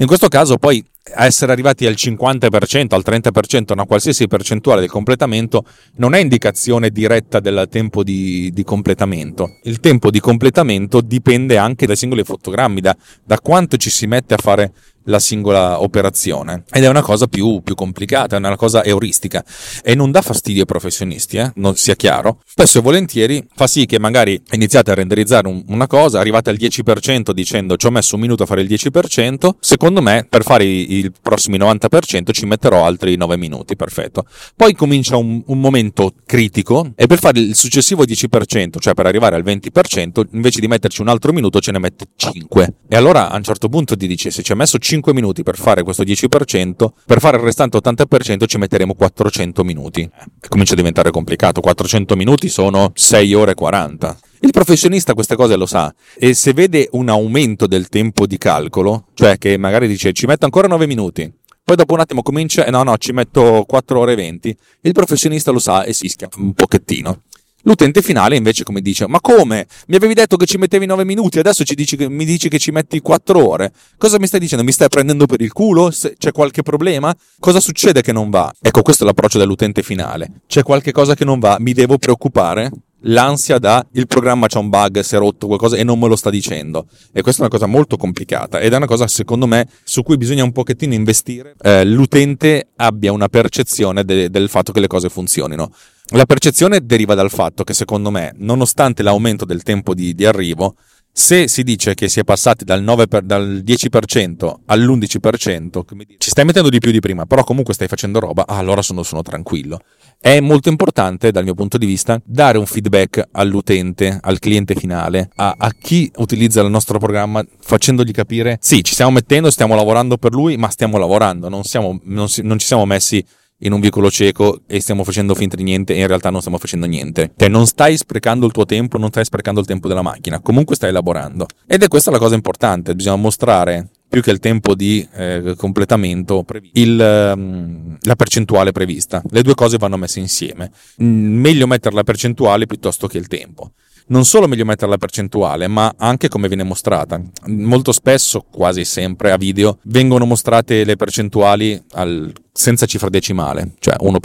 In 0.00 0.06
questo 0.06 0.28
caso 0.28 0.58
poi 0.58 0.84
essere 1.16 1.50
arrivati 1.50 1.84
al 1.84 1.94
50%, 1.94 2.94
al 2.94 3.02
30%, 3.04 3.72
una 3.72 3.84
qualsiasi 3.84 4.28
percentuale 4.28 4.80
del 4.80 4.90
completamento 4.90 5.64
non 5.96 6.14
è 6.14 6.20
indicazione 6.20 6.90
diretta 6.90 7.40
del 7.40 7.66
tempo 7.68 8.04
di, 8.04 8.50
di 8.52 8.62
completamento. 8.62 9.56
Il 9.64 9.80
tempo 9.80 10.10
di 10.10 10.20
completamento 10.20 11.00
dipende 11.00 11.56
anche 11.56 11.84
dai 11.86 11.96
singoli 11.96 12.22
fotogrammi, 12.22 12.80
da, 12.80 12.96
da 13.24 13.40
quanto 13.40 13.76
ci 13.76 13.90
si 13.90 14.06
mette 14.06 14.34
a 14.34 14.38
fare 14.38 14.72
la 15.08 15.18
singola 15.18 15.82
operazione 15.82 16.64
ed 16.70 16.84
è 16.84 16.88
una 16.88 17.02
cosa 17.02 17.26
più, 17.26 17.60
più, 17.62 17.74
complicata, 17.74 18.36
è 18.36 18.38
una 18.38 18.56
cosa 18.56 18.84
euristica 18.84 19.44
e 19.82 19.94
non 19.94 20.10
dà 20.10 20.22
fastidio 20.22 20.60
ai 20.60 20.66
professionisti, 20.66 21.36
eh? 21.36 21.50
non 21.56 21.76
sia 21.76 21.94
chiaro. 21.94 22.40
Spesso 22.46 22.78
e 22.78 22.82
volentieri 22.82 23.46
fa 23.54 23.66
sì 23.66 23.86
che 23.86 23.98
magari 23.98 24.40
iniziate 24.52 24.90
a 24.90 24.94
renderizzare 24.94 25.48
un, 25.48 25.64
una 25.68 25.86
cosa, 25.86 26.20
arrivate 26.20 26.50
al 26.50 26.56
10% 26.56 27.30
dicendo 27.32 27.76
ci 27.76 27.86
ho 27.86 27.90
messo 27.90 28.14
un 28.14 28.20
minuto 28.20 28.42
a 28.42 28.46
fare 28.46 28.62
il 28.62 28.68
10%, 28.68 29.50
secondo 29.60 30.02
me 30.02 30.26
per 30.28 30.42
fare 30.42 30.64
i, 30.64 30.98
i 30.98 31.12
prossimi 31.20 31.58
90% 31.58 32.32
ci 32.32 32.46
metterò 32.46 32.84
altri 32.84 33.16
9 33.16 33.36
minuti, 33.36 33.76
perfetto. 33.76 34.24
Poi 34.54 34.74
comincia 34.74 35.16
un, 35.16 35.42
un 35.46 35.60
momento 35.60 36.12
critico 36.26 36.92
e 36.94 37.06
per 37.06 37.18
fare 37.18 37.40
il 37.40 37.56
successivo 37.56 38.04
10%, 38.04 38.78
cioè 38.78 38.94
per 38.94 39.06
arrivare 39.06 39.36
al 39.36 39.42
20%, 39.42 40.26
invece 40.32 40.60
di 40.60 40.68
metterci 40.68 41.00
un 41.00 41.08
altro 41.08 41.32
minuto 41.32 41.60
ce 41.60 41.72
ne 41.72 41.78
mette 41.78 42.06
5. 42.14 42.74
E 42.88 42.96
allora 42.96 43.30
a 43.30 43.36
un 43.36 43.42
certo 43.42 43.68
punto 43.68 43.96
ti 43.96 44.06
dice 44.06 44.30
se 44.30 44.42
ci 44.42 44.52
ha 44.52 44.54
messo 44.54 44.78
5 44.78 44.97
5 44.98 45.14
minuti 45.14 45.42
per 45.42 45.56
fare 45.56 45.82
questo 45.82 46.02
10%, 46.02 46.88
per 47.06 47.20
fare 47.20 47.36
il 47.36 47.42
restante 47.42 47.78
80% 47.78 48.46
ci 48.46 48.58
metteremo 48.58 48.94
400 48.94 49.62
minuti. 49.62 50.08
Comincia 50.48 50.72
a 50.72 50.76
diventare 50.76 51.10
complicato, 51.10 51.60
400 51.60 52.16
minuti 52.16 52.48
sono 52.48 52.90
6 52.94 53.34
ore 53.34 53.52
e 53.52 53.54
40. 53.54 54.18
Il 54.40 54.50
professionista 54.50 55.14
queste 55.14 55.36
cose 55.36 55.56
lo 55.56 55.66
sa 55.66 55.92
e 56.16 56.34
se 56.34 56.52
vede 56.52 56.88
un 56.92 57.08
aumento 57.08 57.66
del 57.66 57.88
tempo 57.88 58.26
di 58.26 58.38
calcolo, 58.38 59.06
cioè 59.14 59.38
che 59.38 59.56
magari 59.56 59.86
dice 59.86 60.12
ci 60.12 60.26
metto 60.26 60.44
ancora 60.44 60.68
9 60.68 60.86
minuti, 60.86 61.32
poi 61.64 61.76
dopo 61.76 61.94
un 61.94 62.00
attimo 62.00 62.22
comincia 62.22 62.64
e 62.64 62.70
no 62.70 62.82
no 62.82 62.96
ci 62.98 63.12
metto 63.12 63.64
4 63.66 63.98
ore 63.98 64.12
e 64.12 64.16
20, 64.16 64.56
il 64.82 64.92
professionista 64.92 65.50
lo 65.50 65.58
sa 65.58 65.84
e 65.84 65.92
si 65.92 66.08
schia 66.08 66.28
un 66.36 66.54
pochettino. 66.54 67.22
L'utente 67.68 68.00
finale 68.00 68.34
invece 68.34 68.64
come 68.64 68.80
dice, 68.80 69.06
ma 69.06 69.20
come? 69.20 69.66
Mi 69.88 69.96
avevi 69.96 70.14
detto 70.14 70.38
che 70.38 70.46
ci 70.46 70.56
mettevi 70.56 70.86
9 70.86 71.04
minuti, 71.04 71.38
adesso 71.38 71.64
dici 71.74 71.98
mi 72.08 72.24
dici 72.24 72.48
che 72.48 72.58
ci 72.58 72.70
metti 72.70 72.98
4 73.00 73.46
ore. 73.46 73.72
Cosa 73.98 74.18
mi 74.18 74.26
stai 74.26 74.40
dicendo? 74.40 74.64
Mi 74.64 74.72
stai 74.72 74.88
prendendo 74.88 75.26
per 75.26 75.42
il 75.42 75.52
culo? 75.52 75.90
C'è 75.90 76.32
qualche 76.32 76.62
problema? 76.62 77.14
Cosa 77.38 77.60
succede 77.60 78.00
che 78.00 78.10
non 78.10 78.30
va? 78.30 78.50
Ecco, 78.58 78.80
questo 78.80 79.02
è 79.02 79.06
l'approccio 79.06 79.36
dell'utente 79.36 79.82
finale. 79.82 80.40
C'è 80.46 80.62
qualche 80.62 80.92
cosa 80.92 81.14
che 81.14 81.26
non 81.26 81.40
va? 81.40 81.58
Mi 81.60 81.74
devo 81.74 81.98
preoccupare? 81.98 82.70
L'ansia 83.02 83.58
da 83.58 83.86
il 83.92 84.08
programma 84.08 84.48
c'è 84.48 84.58
un 84.58 84.70
bug, 84.70 85.00
si 85.00 85.14
è 85.14 85.18
rotto 85.18 85.46
qualcosa 85.46 85.76
e 85.76 85.84
non 85.84 86.00
me 86.00 86.08
lo 86.08 86.16
sta 86.16 86.30
dicendo. 86.30 86.86
E 87.12 87.22
questa 87.22 87.42
è 87.42 87.44
una 87.44 87.54
cosa 87.54 87.66
molto 87.66 87.96
complicata 87.96 88.58
ed 88.58 88.72
è 88.72 88.76
una 88.76 88.86
cosa, 88.86 89.06
secondo 89.06 89.46
me, 89.46 89.68
su 89.84 90.02
cui 90.02 90.16
bisogna 90.16 90.42
un 90.42 90.52
pochettino 90.52 90.94
investire. 90.94 91.54
Eh, 91.60 91.84
l'utente 91.84 92.70
abbia 92.76 93.12
una 93.12 93.28
percezione 93.28 94.04
de- 94.04 94.30
del 94.30 94.48
fatto 94.48 94.72
che 94.72 94.80
le 94.80 94.88
cose 94.88 95.10
funzionino. 95.10 95.70
La 96.12 96.24
percezione 96.24 96.80
deriva 96.84 97.14
dal 97.14 97.30
fatto 97.30 97.64
che, 97.64 97.74
secondo 97.74 98.10
me, 98.10 98.32
nonostante 98.36 99.02
l'aumento 99.02 99.44
del 99.44 99.62
tempo 99.62 99.92
di, 99.92 100.14
di 100.14 100.24
arrivo, 100.24 100.74
se 101.12 101.48
si 101.48 101.64
dice 101.64 101.94
che 101.94 102.08
si 102.08 102.20
è 102.20 102.24
passati 102.24 102.64
dal, 102.64 102.82
per, 103.08 103.24
dal 103.24 103.62
10% 103.66 104.54
all'11%, 104.66 105.82
ci 106.16 106.30
stai 106.30 106.44
mettendo 106.46 106.70
di 106.70 106.78
più 106.78 106.92
di 106.92 107.00
prima, 107.00 107.26
però 107.26 107.44
comunque 107.44 107.74
stai 107.74 107.88
facendo 107.88 108.20
roba, 108.20 108.46
ah, 108.46 108.56
allora 108.56 108.80
sono, 108.80 109.02
sono 109.02 109.20
tranquillo. 109.20 109.80
È 110.18 110.40
molto 110.40 110.70
importante, 110.70 111.30
dal 111.30 111.44
mio 111.44 111.54
punto 111.54 111.76
di 111.76 111.86
vista, 111.86 112.18
dare 112.24 112.56
un 112.56 112.66
feedback 112.66 113.28
all'utente, 113.32 114.18
al 114.20 114.38
cliente 114.38 114.74
finale, 114.76 115.28
a, 115.34 115.56
a 115.58 115.72
chi 115.72 116.10
utilizza 116.16 116.62
il 116.62 116.70
nostro 116.70 116.98
programma, 116.98 117.44
facendogli 117.60 118.12
capire, 118.12 118.56
sì, 118.60 118.82
ci 118.82 118.94
stiamo 118.94 119.10
mettendo, 119.10 119.50
stiamo 119.50 119.74
lavorando 119.74 120.16
per 120.16 120.32
lui, 120.32 120.56
ma 120.56 120.70
stiamo 120.70 120.96
lavorando, 120.96 121.48
non, 121.48 121.64
siamo, 121.64 122.00
non, 122.04 122.28
si, 122.28 122.42
non 122.42 122.58
ci 122.58 122.66
siamo 122.66 122.86
messi 122.86 123.22
in 123.58 123.72
un 123.72 123.80
vicolo 123.80 124.10
cieco 124.10 124.60
e 124.66 124.80
stiamo 124.80 125.04
facendo 125.04 125.34
finta 125.34 125.56
di 125.56 125.62
niente 125.62 125.94
e 125.94 126.00
in 126.00 126.06
realtà 126.06 126.30
non 126.30 126.40
stiamo 126.40 126.58
facendo 126.58 126.86
niente. 126.86 127.32
Cioè 127.36 127.48
non 127.48 127.66
stai 127.66 127.96
sprecando 127.96 128.46
il 128.46 128.52
tuo 128.52 128.64
tempo, 128.64 128.98
non 128.98 129.08
stai 129.08 129.24
sprecando 129.24 129.60
il 129.60 129.66
tempo 129.66 129.88
della 129.88 130.02
macchina, 130.02 130.40
comunque 130.40 130.76
stai 130.76 130.92
lavorando. 130.92 131.46
Ed 131.66 131.82
è 131.82 131.88
questa 131.88 132.10
la 132.10 132.18
cosa 132.18 132.34
importante, 132.34 132.94
bisogna 132.94 133.16
mostrare 133.16 133.88
più 134.08 134.22
che 134.22 134.30
il 134.30 134.38
tempo 134.38 134.74
di 134.74 135.06
eh, 135.12 135.54
completamento, 135.56 136.44
il, 136.72 137.32
um, 137.36 137.98
la 138.00 138.16
percentuale 138.16 138.72
prevista. 138.72 139.22
Le 139.28 139.42
due 139.42 139.54
cose 139.54 139.76
vanno 139.76 139.98
messe 139.98 140.18
insieme. 140.18 140.70
Mm, 141.02 141.40
meglio 141.40 141.66
mettere 141.66 141.94
la 141.94 142.04
percentuale 142.04 142.66
piuttosto 142.66 143.06
che 143.06 143.18
il 143.18 143.26
tempo 143.26 143.72
non 144.08 144.24
solo 144.24 144.46
meglio 144.46 144.64
mettere 144.64 144.90
la 144.90 144.98
percentuale, 144.98 145.66
ma 145.68 145.94
anche 145.96 146.28
come 146.28 146.48
viene 146.48 146.62
mostrata. 146.62 147.20
Molto 147.46 147.92
spesso, 147.92 148.44
quasi 148.50 148.84
sempre 148.84 149.32
a 149.32 149.36
video, 149.36 149.78
vengono 149.84 150.24
mostrate 150.24 150.84
le 150.84 150.96
percentuali 150.96 151.80
al, 151.92 152.32
senza 152.52 152.86
cifra 152.86 153.08
decimale, 153.08 153.74
cioè 153.78 153.96
1%, 154.00 154.16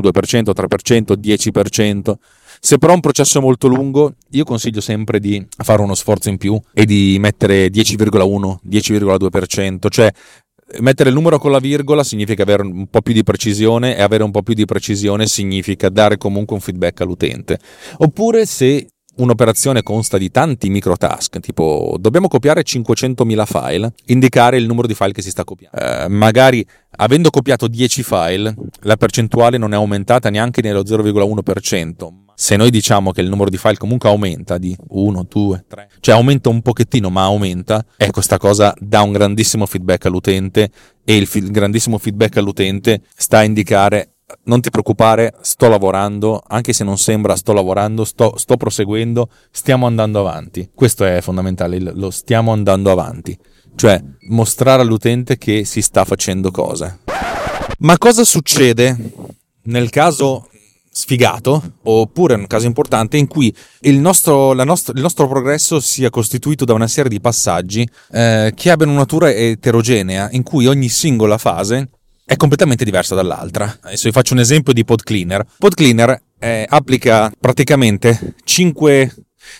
2%, 0.00 0.52
3%, 0.54 1.12
10%. 1.18 2.14
Se 2.62 2.76
però 2.76 2.92
è 2.92 2.94
un 2.94 3.00
processo 3.00 3.40
molto 3.40 3.68
lungo, 3.68 4.14
io 4.30 4.44
consiglio 4.44 4.82
sempre 4.82 5.18
di 5.18 5.44
fare 5.56 5.80
uno 5.80 5.94
sforzo 5.94 6.28
in 6.28 6.36
più 6.36 6.60
e 6.74 6.84
di 6.84 7.16
mettere 7.18 7.68
10,1, 7.68 8.58
10,2%, 8.68 9.88
cioè 9.88 10.12
mettere 10.80 11.08
il 11.08 11.14
numero 11.14 11.38
con 11.38 11.50
la 11.50 11.58
virgola 11.58 12.04
significa 12.04 12.42
avere 12.42 12.62
un 12.62 12.86
po' 12.88 13.00
più 13.00 13.14
di 13.14 13.24
precisione 13.24 13.96
e 13.96 14.02
avere 14.02 14.22
un 14.22 14.30
po' 14.30 14.42
più 14.42 14.54
di 14.54 14.66
precisione 14.66 15.26
significa 15.26 15.88
dare 15.88 16.18
comunque 16.18 16.54
un 16.54 16.60
feedback 16.60 17.00
all'utente. 17.00 17.58
Oppure 17.98 18.44
se 18.44 18.86
un'operazione 19.20 19.82
consta 19.82 20.18
di 20.18 20.30
tanti 20.30 20.68
microtask, 20.70 21.38
tipo 21.40 21.96
dobbiamo 21.98 22.28
copiare 22.28 22.62
500.000 22.62 23.44
file, 23.46 23.92
indicare 24.06 24.56
il 24.56 24.66
numero 24.66 24.86
di 24.86 24.94
file 24.94 25.12
che 25.12 25.22
si 25.22 25.30
sta 25.30 25.44
copiando. 25.44 25.78
Eh, 25.78 26.08
magari 26.08 26.66
avendo 26.96 27.30
copiato 27.30 27.68
10 27.68 28.02
file, 28.02 28.54
la 28.80 28.96
percentuale 28.96 29.58
non 29.58 29.72
è 29.72 29.76
aumentata 29.76 30.30
neanche 30.30 30.62
nello 30.62 30.82
0,1%. 30.82 32.08
Se 32.34 32.56
noi 32.56 32.70
diciamo 32.70 33.12
che 33.12 33.20
il 33.20 33.28
numero 33.28 33.50
di 33.50 33.58
file 33.58 33.76
comunque 33.76 34.08
aumenta 34.08 34.56
di 34.56 34.74
1, 34.88 35.26
2, 35.28 35.64
3, 35.68 35.88
cioè 36.00 36.14
aumenta 36.14 36.48
un 36.48 36.62
pochettino 36.62 37.10
ma 37.10 37.24
aumenta, 37.24 37.84
ecco 37.98 38.12
questa 38.12 38.38
cosa 38.38 38.72
dà 38.78 39.02
un 39.02 39.12
grandissimo 39.12 39.66
feedback 39.66 40.06
all'utente 40.06 40.70
e 41.04 41.16
il 41.16 41.26
fi- 41.26 41.50
grandissimo 41.50 41.98
feedback 41.98 42.38
all'utente 42.38 43.02
sta 43.14 43.38
a 43.38 43.44
indicare 43.44 44.09
non 44.44 44.60
ti 44.60 44.70
preoccupare, 44.70 45.34
sto 45.40 45.68
lavorando, 45.68 46.42
anche 46.46 46.72
se 46.72 46.84
non 46.84 46.98
sembra 46.98 47.36
sto 47.36 47.52
lavorando, 47.52 48.04
sto, 48.04 48.36
sto 48.36 48.56
proseguendo, 48.56 49.28
stiamo 49.50 49.86
andando 49.86 50.20
avanti. 50.20 50.70
Questo 50.74 51.04
è 51.04 51.20
fondamentale, 51.20 51.78
lo 51.78 52.10
stiamo 52.10 52.52
andando 52.52 52.90
avanti, 52.90 53.36
cioè 53.74 54.02
mostrare 54.28 54.82
all'utente 54.82 55.38
che 55.38 55.64
si 55.64 55.82
sta 55.82 56.04
facendo 56.04 56.50
cose. 56.50 57.00
Ma 57.78 57.96
cosa 57.98 58.24
succede 58.24 58.96
nel 59.64 59.90
caso 59.90 60.48
sfigato, 60.92 61.74
oppure 61.84 62.34
un 62.34 62.46
caso 62.46 62.66
importante 62.66 63.16
in 63.16 63.28
cui 63.28 63.54
il 63.82 63.98
nostro, 63.98 64.52
nostra, 64.52 64.92
il 64.94 65.00
nostro, 65.00 65.28
progresso 65.28 65.80
sia 65.80 66.10
costituito 66.10 66.64
da 66.64 66.74
una 66.74 66.88
serie 66.88 67.10
di 67.10 67.20
passaggi 67.20 67.88
eh, 68.10 68.52
che 68.54 68.70
abbiano 68.70 68.92
natura 68.92 69.30
eterogenea, 69.30 70.28
in 70.32 70.42
cui 70.42 70.66
ogni 70.66 70.88
singola 70.88 71.38
fase 71.38 71.88
è 72.30 72.36
completamente 72.36 72.84
diversa 72.84 73.16
dall'altra. 73.16 73.78
Adesso 73.80 74.04
vi 74.04 74.12
faccio 74.12 74.34
un 74.34 74.38
esempio 74.38 74.72
di 74.72 74.84
Pod 74.84 75.02
Cleaner. 75.02 75.44
Pod 75.58 75.74
Cleaner 75.74 76.22
eh, 76.38 76.64
applica 76.68 77.28
praticamente 77.40 78.36
5 78.44 79.14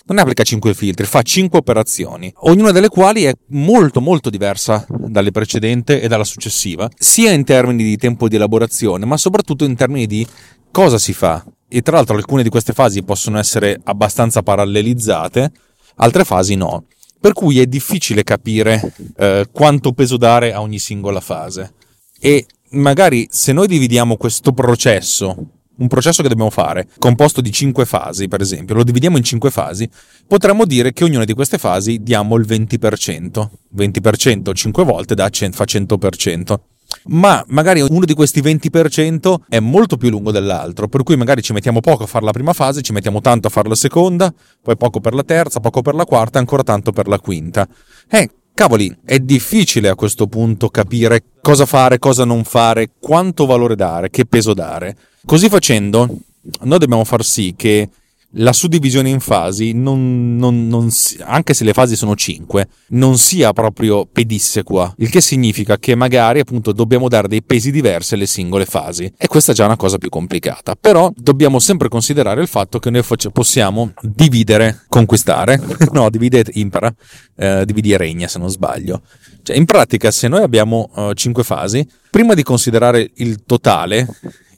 non 0.05 0.19
applica 0.19 0.43
5 0.43 0.73
filtri, 0.73 1.05
fa 1.05 1.21
5 1.21 1.59
operazioni, 1.59 2.31
ognuna 2.43 2.71
delle 2.71 2.87
quali 2.87 3.23
è 3.23 3.33
molto 3.47 3.99
molto 3.99 4.29
diversa 4.29 4.85
dalle 4.87 5.31
precedenti 5.31 5.99
e 5.99 6.07
dalla 6.07 6.23
successiva, 6.23 6.89
sia 6.97 7.31
in 7.31 7.43
termini 7.43 7.83
di 7.83 7.97
tempo 7.97 8.29
di 8.29 8.37
elaborazione, 8.37 9.03
ma 9.03 9.17
soprattutto 9.17 9.65
in 9.65 9.75
termini 9.75 10.05
di 10.05 10.25
cosa 10.71 10.97
si 10.97 11.11
fa. 11.11 11.43
E 11.67 11.81
tra 11.81 11.97
l'altro 11.97 12.15
alcune 12.15 12.43
di 12.43 12.49
queste 12.49 12.71
fasi 12.71 13.03
possono 13.03 13.37
essere 13.37 13.81
abbastanza 13.83 14.43
parallelizzate, 14.43 15.51
altre 15.95 16.23
fasi 16.23 16.55
no. 16.55 16.85
Per 17.19 17.33
cui 17.33 17.59
è 17.59 17.65
difficile 17.65 18.23
capire 18.23 18.93
eh, 19.17 19.47
quanto 19.51 19.91
peso 19.91 20.15
dare 20.15 20.53
a 20.53 20.61
ogni 20.61 20.79
singola 20.79 21.19
fase. 21.19 21.73
E 22.17 22.45
magari 22.71 23.27
se 23.29 23.53
noi 23.53 23.67
dividiamo 23.67 24.17
questo 24.17 24.51
processo, 24.51 25.35
un 25.77 25.87
processo 25.87 26.21
che 26.21 26.29
dobbiamo 26.29 26.51
fare, 26.51 26.87
composto 26.99 27.41
di 27.41 27.51
5 27.51 27.85
fasi, 27.85 28.27
per 28.27 28.41
esempio, 28.41 28.75
lo 28.75 28.83
dividiamo 28.83 29.17
in 29.17 29.23
5 29.23 29.49
fasi, 29.49 29.89
potremmo 30.27 30.65
dire 30.65 30.93
che 30.93 31.03
ognuna 31.03 31.25
di 31.25 31.33
queste 31.33 31.57
fasi 31.57 32.01
diamo 32.01 32.35
il 32.35 32.45
20%. 32.47 33.49
20% 33.75 34.53
5 34.53 34.83
volte 34.83 35.15
da, 35.15 35.29
fa 35.31 35.63
100% 35.63 36.55
ma 37.05 37.43
magari 37.47 37.81
uno 37.81 38.05
di 38.05 38.13
questi 38.13 38.41
20% 38.41 39.35
è 39.47 39.59
molto 39.59 39.97
più 39.97 40.09
lungo 40.09 40.31
dell'altro, 40.31 40.87
per 40.87 41.03
cui 41.03 41.15
magari 41.15 41.41
ci 41.41 41.53
mettiamo 41.53 41.79
poco 41.79 42.03
a 42.03 42.05
fare 42.05 42.25
la 42.25 42.31
prima 42.31 42.53
fase, 42.53 42.81
ci 42.81 42.91
mettiamo 42.91 43.21
tanto 43.21 43.47
a 43.47 43.49
fare 43.49 43.69
la 43.69 43.75
seconda, 43.75 44.33
poi 44.61 44.77
poco 44.77 44.99
per 44.99 45.13
la 45.13 45.23
terza, 45.23 45.59
poco 45.59 45.81
per 45.81 45.95
la 45.95 46.05
quarta 46.05 46.39
ancora 46.39 46.63
tanto 46.63 46.91
per 46.91 47.07
la 47.07 47.19
quinta. 47.19 47.67
Eh, 48.09 48.29
cavoli, 48.53 48.95
è 49.03 49.19
difficile 49.19 49.89
a 49.89 49.95
questo 49.95 50.27
punto 50.27 50.69
capire 50.69 51.23
cosa 51.41 51.65
fare, 51.65 51.99
cosa 51.99 52.25
non 52.25 52.43
fare, 52.43 52.91
quanto 52.99 53.45
valore 53.45 53.75
dare, 53.75 54.09
che 54.09 54.25
peso 54.25 54.53
dare. 54.53 54.95
Così 55.25 55.49
facendo, 55.49 56.07
noi 56.61 56.79
dobbiamo 56.79 57.03
far 57.03 57.23
sì 57.23 57.53
che 57.55 57.89
la 58.35 58.53
suddivisione 58.53 59.09
in 59.09 59.19
fasi, 59.19 59.73
non, 59.73 60.35
non, 60.37 60.67
non, 60.67 60.89
anche 61.21 61.53
se 61.53 61.63
le 61.63 61.73
fasi 61.73 61.95
sono 61.95 62.15
5, 62.15 62.67
non 62.89 63.17
sia 63.17 63.51
proprio 63.51 64.05
pedissequa, 64.05 64.93
il 64.97 65.09
che 65.09 65.21
significa 65.21 65.77
che 65.77 65.95
magari 65.95 66.39
appunto 66.39 66.71
dobbiamo 66.71 67.09
dare 67.09 67.27
dei 67.27 67.43
pesi 67.43 67.71
diversi 67.71 68.13
alle 68.13 68.25
singole 68.25 68.65
fasi 68.65 69.11
e 69.17 69.27
questa 69.27 69.51
è 69.51 69.55
già 69.55 69.65
una 69.65 69.75
cosa 69.75 69.97
più 69.97 70.09
complicata, 70.09 70.75
però 70.75 71.11
dobbiamo 71.15 71.59
sempre 71.59 71.89
considerare 71.89 72.41
il 72.41 72.47
fatto 72.47 72.79
che 72.79 72.89
noi 72.89 73.03
possiamo 73.31 73.93
dividere, 74.01 74.83
conquistare, 74.87 75.59
no, 75.91 76.09
divide 76.09 76.45
impara, 76.53 76.93
eh, 77.35 77.65
dividi 77.65 77.91
e 77.91 77.97
regna 77.97 78.27
se 78.27 78.39
non 78.39 78.49
sbaglio. 78.49 79.01
Cioè, 79.43 79.57
in 79.57 79.65
pratica 79.65 80.11
se 80.11 80.27
noi 80.27 80.43
abbiamo 80.43 80.91
uh, 80.95 81.13
5 81.13 81.43
fasi, 81.43 81.85
prima 82.09 82.33
di 82.33 82.43
considerare 82.43 83.11
il 83.15 83.43
totale, 83.43 84.07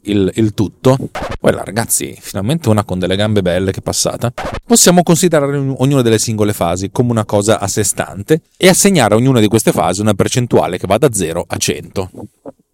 il, 0.04 0.32
il 0.36 0.54
tutto, 0.54 0.98
quella 1.40 1.64
ragazzi, 1.64 2.18
finalmente 2.20 2.70
una 2.70 2.84
con 2.84 3.00
delle 3.00 3.16
gambe 3.16 3.42
belle 3.42 3.72
che 3.72 3.80
è 3.80 3.84
passata, 3.84 4.34
possiamo 4.66 5.04
considerare 5.04 5.58
ognuna 5.58 6.02
delle 6.02 6.20
singole 6.20 6.54
fasi 6.54 6.90
come 6.92 7.12
una 7.12 7.26
cosa 7.26 7.60
a 7.60 7.68
sé 7.68 7.84
stante 7.84 8.42
e 8.58 8.68
assegnare 8.68 9.14
a 9.14 9.18
ognuna 9.18 9.40
di 9.40 9.48
queste 9.48 9.72
fasi 9.72 10.02
una 10.02 10.14
percentuale 10.14 10.78
che 10.78 10.88
va 10.88 10.98
da 10.98 11.12
0 11.12 11.46
a 11.48 11.58
100. 11.58 12.12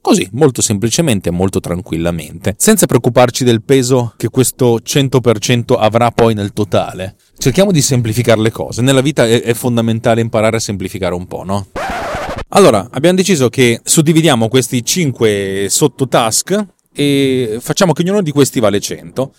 Così, 0.02 0.28
molto 0.32 0.62
semplicemente 0.62 1.28
e 1.30 1.32
molto 1.32 1.60
tranquillamente, 1.60 2.56
senza 2.58 2.86
preoccuparci 2.86 3.44
del 3.44 3.62
peso 3.62 4.14
che 4.16 4.30
questo 4.30 4.78
100% 4.78 5.76
avrà 5.78 6.10
poi 6.12 6.34
nel 6.34 6.54
totale. 6.54 7.16
Cerchiamo 7.38 7.72
di 7.72 7.82
semplificare 7.82 8.40
le 8.40 8.50
cose. 8.50 8.82
Nella 8.82 9.02
vita 9.02 9.28
è, 9.28 9.54
fondamentale 9.54 10.22
imparare 10.22 10.56
a 10.56 10.60
semplificare 10.60 11.14
un 11.14 11.28
po', 11.28 11.44
no? 11.44 11.68
Allora, 12.50 12.88
abbiamo 12.92 13.18
deciso 13.18 13.50
che 13.50 13.82
suddividiamo 13.84 14.48
questi 14.48 14.84
5 14.84 15.68
sottotask 15.70 16.66
e 16.94 17.58
facciamo 17.60 17.94
che 17.94 18.02
ognuno 18.02 18.22
di 18.22 18.32
questi 18.32 18.60
vale 18.60 18.80
100 18.80 19.34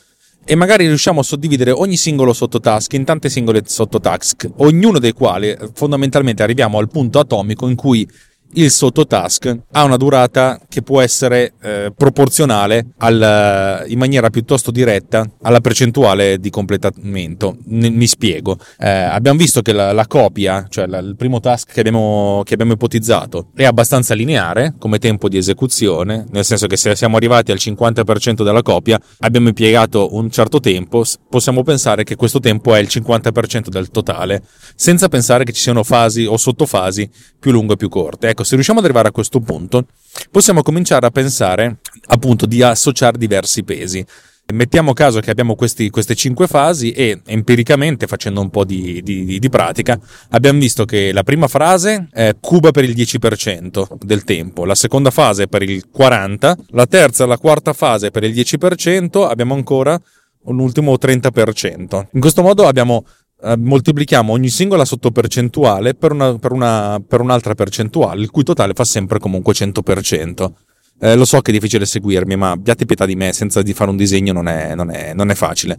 e 0.45 0.55
magari 0.55 0.87
riusciamo 0.87 1.21
a 1.21 1.23
suddividere 1.23 1.71
ogni 1.71 1.97
singolo 1.97 2.33
sottotask 2.33 2.93
in 2.95 3.05
tante 3.05 3.29
singole 3.29 3.63
sottotask, 3.67 4.49
ognuno 4.57 4.99
dei 4.99 5.13
quali 5.13 5.57
fondamentalmente 5.75 6.43
arriviamo 6.43 6.79
al 6.79 6.89
punto 6.89 7.19
atomico 7.19 7.69
in 7.69 7.77
cui 7.77 8.09
il 8.55 8.71
sottotask 8.71 9.59
ha 9.73 9.85
una 9.85 9.97
durata 9.97 10.61
che 10.69 10.83
può 10.83 11.01
essere 11.01 11.53
eh, 11.61 11.93
proporzionale 11.97 12.87
al, 12.99 13.85
in 13.89 13.99
maniera 13.99 14.31
piuttosto 14.31 14.71
diretta 14.71 15.29
alla 15.43 15.61
percentuale 15.61 16.39
di 16.39 16.51
completamento. 16.51 17.57
N- 17.67 17.93
mi 17.93 18.07
spiego. 18.07 18.59
Eh, 18.79 18.89
abbiamo 18.89 19.39
visto 19.39 19.63
che 19.63 19.73
la, 19.73 19.93
la 19.93 20.07
copia, 20.07 20.67
cioè 20.69 20.87
la, 20.87 20.99
il 20.99 21.17
primo 21.17 21.41
task 21.41 21.73
che 21.73 21.81
abbiamo, 21.81 22.43
che 22.45 22.55
abbiamo 22.55 22.73
ipotizzato, 22.73 23.51
è 23.55 23.65
abbastanza 23.65 24.15
lineare 24.15 24.75
come 24.79 24.99
tempo 24.99 25.29
di 25.29 25.37
esecuzione, 25.37 26.25
nel 26.31 26.45
senso 26.45 26.67
che 26.67 26.77
se 26.77 26.97
siamo 26.97 27.17
arrivati 27.17 27.53
al 27.53 27.59
50% 27.61 28.43
della 28.43 28.63
copia, 28.63 29.01
abbiamo 29.21 29.49
impiegato 29.49 30.15
un 30.15 30.31
certo 30.31 30.61
tempo, 30.61 31.05
possiamo 31.29 31.63
pensare 31.63 32.05
che 32.05 32.17
questo 32.17 32.41
tempo 32.41 32.75
è 32.75 32.81
il 32.81 32.89
50% 32.91 33.69
del 33.69 33.91
totale, 33.91 34.43
senza 34.75 35.09
pensare 35.09 35.45
che 35.45 35.53
ci 35.53 35.61
siano 35.61 35.85
fasi 35.85 36.25
o 36.25 36.37
sottofasi 36.37 37.09
più 37.39 37.53
lunghe 37.53 37.75
e 37.75 37.77
più 37.77 37.89
corte. 37.89 38.29
Ecco, 38.29 38.40
Ecco, 38.41 38.49
se 38.49 38.55
riusciamo 38.55 38.79
ad 38.79 38.87
arrivare 38.87 39.09
a 39.09 39.13
questo 39.13 39.41
punto, 39.41 39.85
possiamo 40.31 40.63
cominciare 40.63 41.05
a 41.05 41.11
pensare 41.11 41.81
appunto 42.07 42.47
di 42.47 42.63
associare 42.63 43.19
diversi 43.19 43.63
pesi. 43.65 44.05
Mettiamo 44.55 44.95
caso 44.95 45.21
che 45.21 45.31
abbiamo 45.31 45.55
questi, 45.55 45.91
queste 45.91 46.15
cinque 46.17 46.47
fasi 46.49 46.91
e 46.91 47.21
empiricamente, 47.27 48.07
facendo 48.07 48.41
un 48.41 48.49
po' 48.51 48.65
di, 48.65 49.01
di, 49.03 49.39
di, 49.39 49.49
pratica, 49.49 50.01
abbiamo 50.31 50.59
visto 50.59 50.85
che 50.87 51.13
la 51.13 51.23
prima 51.23 51.47
frase 51.47 52.09
è 52.11 52.35
cuba 52.41 52.73
per 52.73 52.83
il 52.83 52.97
10% 52.97 53.87
del 54.01 54.25
tempo, 54.25 54.65
la 54.65 54.75
seconda 54.75 55.11
fase 55.11 55.47
per 55.47 55.63
il 55.63 55.85
40%, 55.95 56.55
la 56.71 56.87
terza 56.87 57.25
e 57.25 57.27
la 57.29 57.39
quarta 57.39 57.75
fase 57.75 58.11
per 58.11 58.25
il 58.25 58.33
10%, 58.33 59.29
abbiamo 59.29 59.55
ancora 59.55 60.01
un 60.45 60.59
ultimo 60.59 60.95
30%. 60.95 62.07
In 62.13 62.21
questo 62.21 62.43
modo 62.43 62.67
abbiamo 62.67 63.05
eh, 63.43 63.57
moltiplichiamo 63.57 64.33
ogni 64.33 64.49
singola 64.49 64.85
sottopercentuale 64.85 65.95
per, 65.95 66.13
una, 66.13 66.39
per, 66.39 66.53
una, 66.53 67.03
per 67.07 67.21
un'altra 67.21 67.55
percentuale, 67.55 68.23
il 68.23 68.31
cui 68.31 68.45
totale 68.45 68.73
fa 68.75 68.85
sempre 68.85 69.19
comunque 69.19 69.55
100%. 69.55 70.53
Eh, 71.03 71.17
lo 71.17 71.25
so 71.25 71.41
che 71.41 71.51
è 71.51 71.55
difficile 71.55 71.87
seguirmi, 71.87 72.37
ma 72.37 72.51
abbiate 72.51 72.85
pietà 72.85 73.07
di 73.07 73.17
me, 73.17 73.33
senza 73.33 73.63
di 73.63 73.73
fare 73.73 73.91
un 73.91 73.97
disegno 73.97 74.33
non 74.33 74.49
è, 74.49 74.75
non 74.75 74.91
è, 74.91 75.15
non 75.15 75.31
è 75.31 75.35
facile. 75.35 75.79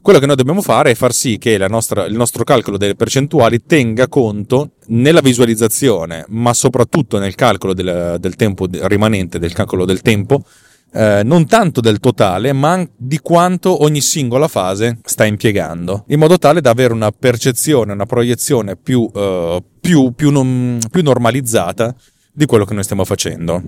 Quello 0.00 0.20
che 0.20 0.26
noi 0.26 0.36
dobbiamo 0.36 0.62
fare 0.62 0.92
è 0.92 0.94
far 0.94 1.12
sì 1.12 1.38
che 1.38 1.58
nostra, 1.68 2.04
il 2.04 2.14
nostro 2.14 2.44
calcolo 2.44 2.76
delle 2.76 2.94
percentuali 2.94 3.64
tenga 3.66 4.06
conto 4.06 4.72
nella 4.86 5.20
visualizzazione, 5.20 6.24
ma 6.28 6.54
soprattutto 6.54 7.18
nel 7.18 7.34
calcolo 7.34 7.74
del, 7.74 8.16
del 8.20 8.36
tempo 8.36 8.66
rimanente, 8.70 9.38
del 9.38 9.52
calcolo 9.52 9.84
del 9.84 10.00
tempo, 10.00 10.44
eh, 10.92 11.22
non 11.24 11.46
tanto 11.46 11.80
del 11.80 12.00
totale, 12.00 12.52
ma 12.52 12.86
di 12.96 13.18
quanto 13.18 13.82
ogni 13.82 14.00
singola 14.00 14.48
fase 14.48 14.98
sta 15.04 15.24
impiegando, 15.24 16.04
in 16.08 16.18
modo 16.18 16.38
tale 16.38 16.60
da 16.60 16.70
avere 16.70 16.92
una 16.92 17.10
percezione, 17.10 17.92
una 17.92 18.06
proiezione 18.06 18.76
più, 18.76 19.10
eh, 19.14 19.62
più, 19.80 20.12
più, 20.12 20.30
non, 20.30 20.78
più 20.90 21.02
normalizzata 21.02 21.94
di 22.32 22.46
quello 22.46 22.64
che 22.64 22.74
noi 22.74 22.84
stiamo 22.84 23.04
facendo. 23.04 23.62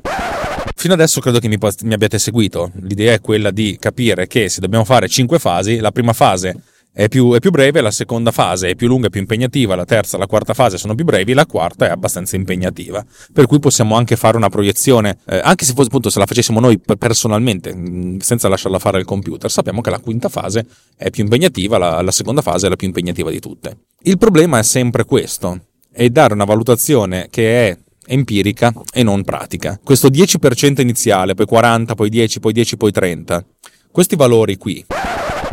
Fino 0.74 0.94
adesso 0.94 1.20
credo 1.20 1.40
che 1.40 1.48
mi, 1.48 1.58
mi, 1.82 1.92
abbiate 1.92 2.18
seguito. 2.18 2.70
L'idea 2.82 3.12
è 3.12 3.20
quella 3.20 3.50
di 3.50 3.76
capire 3.78 4.26
che 4.26 4.48
se 4.48 4.60
dobbiamo 4.60 4.84
fare 4.84 5.08
5 5.08 5.38
fasi, 5.38 5.78
la 5.78 5.90
prima 5.90 6.14
fase 6.14 6.62
è 7.00 7.08
più, 7.08 7.32
è 7.32 7.38
più, 7.38 7.50
breve, 7.50 7.80
la 7.80 7.90
seconda 7.90 8.30
fase 8.30 8.68
è 8.68 8.74
più 8.74 8.86
lunga 8.86 9.06
e 9.06 9.10
più 9.10 9.20
impegnativa, 9.20 9.74
la 9.74 9.86
terza 9.86 10.18
e 10.18 10.20
la 10.20 10.26
quarta 10.26 10.52
fase 10.52 10.76
sono 10.76 10.94
più 10.94 11.06
brevi, 11.06 11.32
la 11.32 11.46
quarta 11.46 11.86
è 11.86 11.88
abbastanza 11.88 12.36
impegnativa. 12.36 13.02
Per 13.32 13.46
cui 13.46 13.58
possiamo 13.58 13.96
anche 13.96 14.16
fare 14.16 14.36
una 14.36 14.50
proiezione, 14.50 15.16
eh, 15.26 15.40
anche 15.42 15.64
se 15.64 15.72
fosse 15.72 15.86
appunto 15.86 16.10
se 16.10 16.18
la 16.18 16.26
facessimo 16.26 16.60
noi 16.60 16.78
personalmente, 16.98 17.74
mm, 17.74 18.18
senza 18.18 18.48
lasciarla 18.48 18.78
fare 18.78 18.98
al 18.98 19.06
computer, 19.06 19.50
sappiamo 19.50 19.80
che 19.80 19.88
la 19.88 19.98
quinta 19.98 20.28
fase 20.28 20.66
è 20.94 21.08
più 21.08 21.22
impegnativa, 21.22 21.78
la, 21.78 22.02
la 22.02 22.10
seconda 22.10 22.42
fase 22.42 22.66
è 22.66 22.68
la 22.68 22.76
più 22.76 22.88
impegnativa 22.88 23.30
di 23.30 23.40
tutte. 23.40 23.78
Il 24.02 24.18
problema 24.18 24.58
è 24.58 24.62
sempre 24.62 25.06
questo, 25.06 25.58
è 25.90 26.06
dare 26.10 26.34
una 26.34 26.44
valutazione 26.44 27.28
che 27.30 27.68
è 27.68 27.78
empirica 28.08 28.74
e 28.92 29.02
non 29.02 29.24
pratica. 29.24 29.80
Questo 29.82 30.08
10% 30.08 30.82
iniziale, 30.82 31.32
poi 31.32 31.46
40, 31.46 31.94
poi 31.94 32.10
10, 32.10 32.40
poi 32.40 32.52
10, 32.52 32.76
poi 32.76 32.92
30. 32.92 33.42
Questi 33.90 34.16
valori 34.16 34.58
qui 34.58 34.84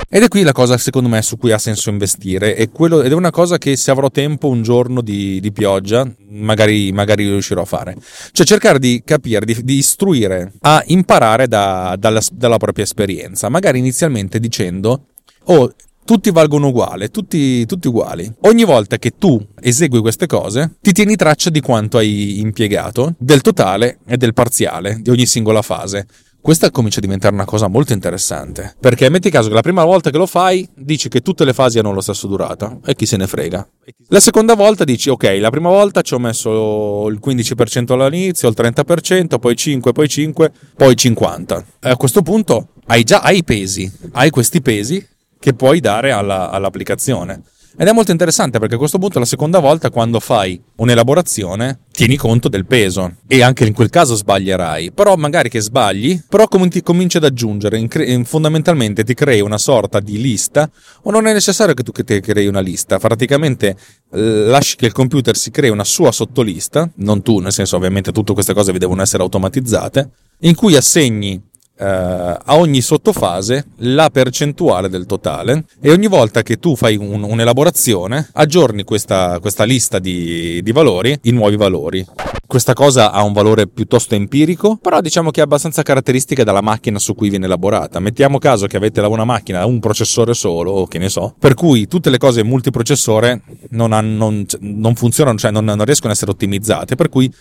ed 0.09 0.23
è 0.23 0.27
qui 0.29 0.43
la 0.43 0.53
cosa 0.53 0.77
secondo 0.77 1.09
me 1.09 1.21
su 1.21 1.37
cui 1.37 1.51
ha 1.51 1.57
senso 1.57 1.89
investire 1.89 2.55
è 2.55 2.69
quello, 2.69 3.01
ed 3.01 3.11
è 3.11 3.15
una 3.15 3.31
cosa 3.31 3.57
che 3.57 3.75
se 3.75 3.91
avrò 3.91 4.09
tempo 4.09 4.47
un 4.47 4.61
giorno 4.61 5.01
di, 5.01 5.39
di 5.41 5.51
pioggia 5.51 6.09
magari, 6.29 6.91
magari, 6.91 7.27
riuscirò 7.27 7.61
a 7.61 7.65
fare. 7.65 7.95
Cioè 8.31 8.45
cercare 8.45 8.79
di 8.79 9.01
capire, 9.03 9.45
di, 9.45 9.63
di 9.63 9.75
istruire 9.75 10.53
a 10.61 10.81
imparare 10.87 11.47
da, 11.47 11.95
dalla, 11.99 12.21
dalla 12.31 12.57
propria 12.57 12.85
esperienza, 12.85 13.49
magari 13.49 13.79
inizialmente 13.79 14.39
dicendo 14.39 15.07
oh 15.45 15.73
tutti 16.07 16.31
valgono 16.31 16.69
uguale, 16.69 17.09
tutti, 17.09 17.65
tutti 17.65 17.89
uguali. 17.89 18.33
Ogni 18.43 18.63
volta 18.63 18.97
che 18.97 19.15
tu 19.17 19.45
esegui 19.59 19.99
queste 19.99 20.25
cose, 20.25 20.77
ti 20.79 20.93
tieni 20.93 21.17
traccia 21.17 21.49
di 21.49 21.59
quanto 21.59 21.97
hai 21.97 22.39
impiegato, 22.39 23.13
del 23.17 23.41
totale 23.41 23.99
e 24.07 24.15
del 24.15 24.33
parziale 24.33 24.99
di 25.01 25.09
ogni 25.09 25.25
singola 25.25 25.61
fase. 25.61 26.07
Questa 26.47 26.71
comincia 26.71 26.99
a 26.99 27.01
diventare 27.01 27.33
una 27.33 27.43
cosa 27.43 27.67
molto 27.67 27.91
interessante. 27.91 28.73
Perché 28.79 29.09
metti 29.09 29.29
caso 29.29 29.49
che 29.49 29.53
la 29.53 29.59
prima 29.59 29.83
volta 29.83 30.11
che 30.11 30.17
lo 30.17 30.25
fai 30.25 30.65
dici 30.75 31.09
che 31.09 31.19
tutte 31.19 31.43
le 31.43 31.51
fasi 31.51 31.77
hanno 31.77 31.91
lo 31.91 31.99
stesso 31.99 32.25
durata 32.25 32.79
e 32.85 32.95
chi 32.95 33.05
se 33.05 33.17
ne 33.17 33.27
frega. 33.27 33.67
La 34.07 34.21
seconda 34.21 34.55
volta 34.55 34.85
dici 34.85 35.09
ok, 35.09 35.39
la 35.41 35.49
prima 35.49 35.67
volta 35.67 36.01
ci 36.03 36.13
ho 36.13 36.19
messo 36.19 37.09
il 37.09 37.19
15% 37.21 37.91
all'inizio, 37.91 38.47
il 38.47 38.55
30%, 38.57 39.39
poi 39.39 39.57
5, 39.57 39.91
poi 39.91 40.07
5, 40.07 40.51
poi 40.77 40.95
50. 40.95 41.65
E 41.81 41.89
a 41.89 41.97
questo 41.97 42.21
punto 42.21 42.69
hai 42.85 43.03
già 43.03 43.29
i 43.29 43.43
pesi, 43.43 43.91
hai 44.13 44.29
questi 44.29 44.61
pesi 44.61 45.05
che 45.37 45.53
puoi 45.53 45.81
dare 45.81 46.13
alla, 46.13 46.49
all'applicazione. 46.49 47.41
Ed 47.79 47.87
è 47.87 47.91
molto 47.91 48.09
interessante 48.09 48.57
perché 48.57 48.73
a 48.73 48.79
questo 48.79 48.97
punto 48.97 49.19
la 49.19 49.25
seconda 49.25 49.59
volta 49.59 49.91
quando 49.91 50.19
fai 50.19 50.59
un'elaborazione 50.77 51.81
tieni 51.91 52.15
conto 52.15 52.49
del 52.49 52.65
peso. 52.65 53.17
E 53.27 53.43
anche 53.43 53.67
in 53.67 53.73
quel 53.73 53.89
caso 53.89 54.15
sbaglierai, 54.15 54.91
però 54.91 55.15
magari 55.15 55.47
che 55.49 55.59
sbagli, 55.59 56.19
però 56.27 56.47
com- 56.47 56.67
ti 56.69 56.81
cominci 56.81 57.17
ad 57.17 57.25
aggiungere, 57.25 57.77
in 57.77 57.87
cre- 57.87 58.23
fondamentalmente 58.23 59.03
ti 59.03 59.13
crei 59.13 59.41
una 59.41 59.59
sorta 59.59 59.99
di 59.99 60.19
lista 60.19 60.67
o 61.03 61.11
non 61.11 61.27
è 61.27 61.33
necessario 61.33 61.75
che 61.75 61.83
tu 61.83 61.91
che 61.91 62.03
ti 62.03 62.19
crei 62.19 62.47
una 62.47 62.61
lista, 62.61 62.97
praticamente 62.97 63.77
lasci 64.09 64.75
che 64.75 64.87
il 64.87 64.91
computer 64.91 65.35
si 65.35 65.51
crei 65.51 65.69
una 65.69 65.83
sua 65.83 66.11
sottolista, 66.11 66.89
non 66.95 67.21
tu, 67.21 67.37
nel 67.39 67.51
senso 67.51 67.75
ovviamente 67.75 68.11
tutte 68.11 68.33
queste 68.33 68.53
cose 68.55 68.71
devono 68.71 69.03
essere 69.03 69.21
automatizzate, 69.21 70.09
in 70.41 70.55
cui 70.55 70.75
assegni 70.75 71.41
Uh, 71.79 71.83
a 71.83 72.57
ogni 72.57 72.81
sottofase 72.81 73.67
la 73.81 74.09
percentuale 74.09 74.89
del 74.89 75.05
totale 75.05 75.65
e 75.79 75.91
ogni 75.91 76.07
volta 76.07 76.41
che 76.41 76.57
tu 76.57 76.75
fai 76.75 76.95
un, 76.95 77.21
un'elaborazione 77.21 78.29
aggiorni 78.33 78.83
questa, 78.83 79.37
questa 79.39 79.63
lista 79.63 79.99
di, 79.99 80.59
di, 80.63 80.71
valori 80.71 81.15
in 81.23 81.35
nuovi 81.35 81.55
valori. 81.55 82.03
Questa 82.47 82.73
cosa 82.73 83.11
ha 83.11 83.21
un 83.21 83.33
valore 83.33 83.67
piuttosto 83.67 84.15
empirico, 84.15 84.77
però 84.77 85.01
diciamo 85.01 85.29
che 85.29 85.41
è 85.41 85.43
abbastanza 85.43 85.83
caratteristica 85.83 86.43
della 86.43 86.61
macchina 86.61 86.97
su 86.97 87.13
cui 87.13 87.29
viene 87.29 87.45
elaborata. 87.45 87.99
Mettiamo 87.99 88.39
caso 88.39 88.65
che 88.65 88.77
avete 88.77 88.99
una 89.01 89.25
macchina 89.25 89.63
un 89.65 89.79
processore 89.79 90.33
solo, 90.33 90.71
o 90.71 90.87
che 90.87 90.97
ne 90.97 91.09
so, 91.09 91.35
per 91.37 91.53
cui 91.53 91.87
tutte 91.87 92.09
le 92.09 92.17
cose 92.17 92.43
multiprocessore 92.43 93.41
non, 93.71 93.91
hanno, 93.91 94.43
non 94.61 94.95
funzionano, 94.95 95.37
cioè 95.37 95.51
non, 95.51 95.65
non 95.65 95.85
riescono 95.85 96.09
ad 96.09 96.15
essere 96.15 96.31
ottimizzate, 96.31 96.95
per 96.95 97.09
cui 97.09 97.31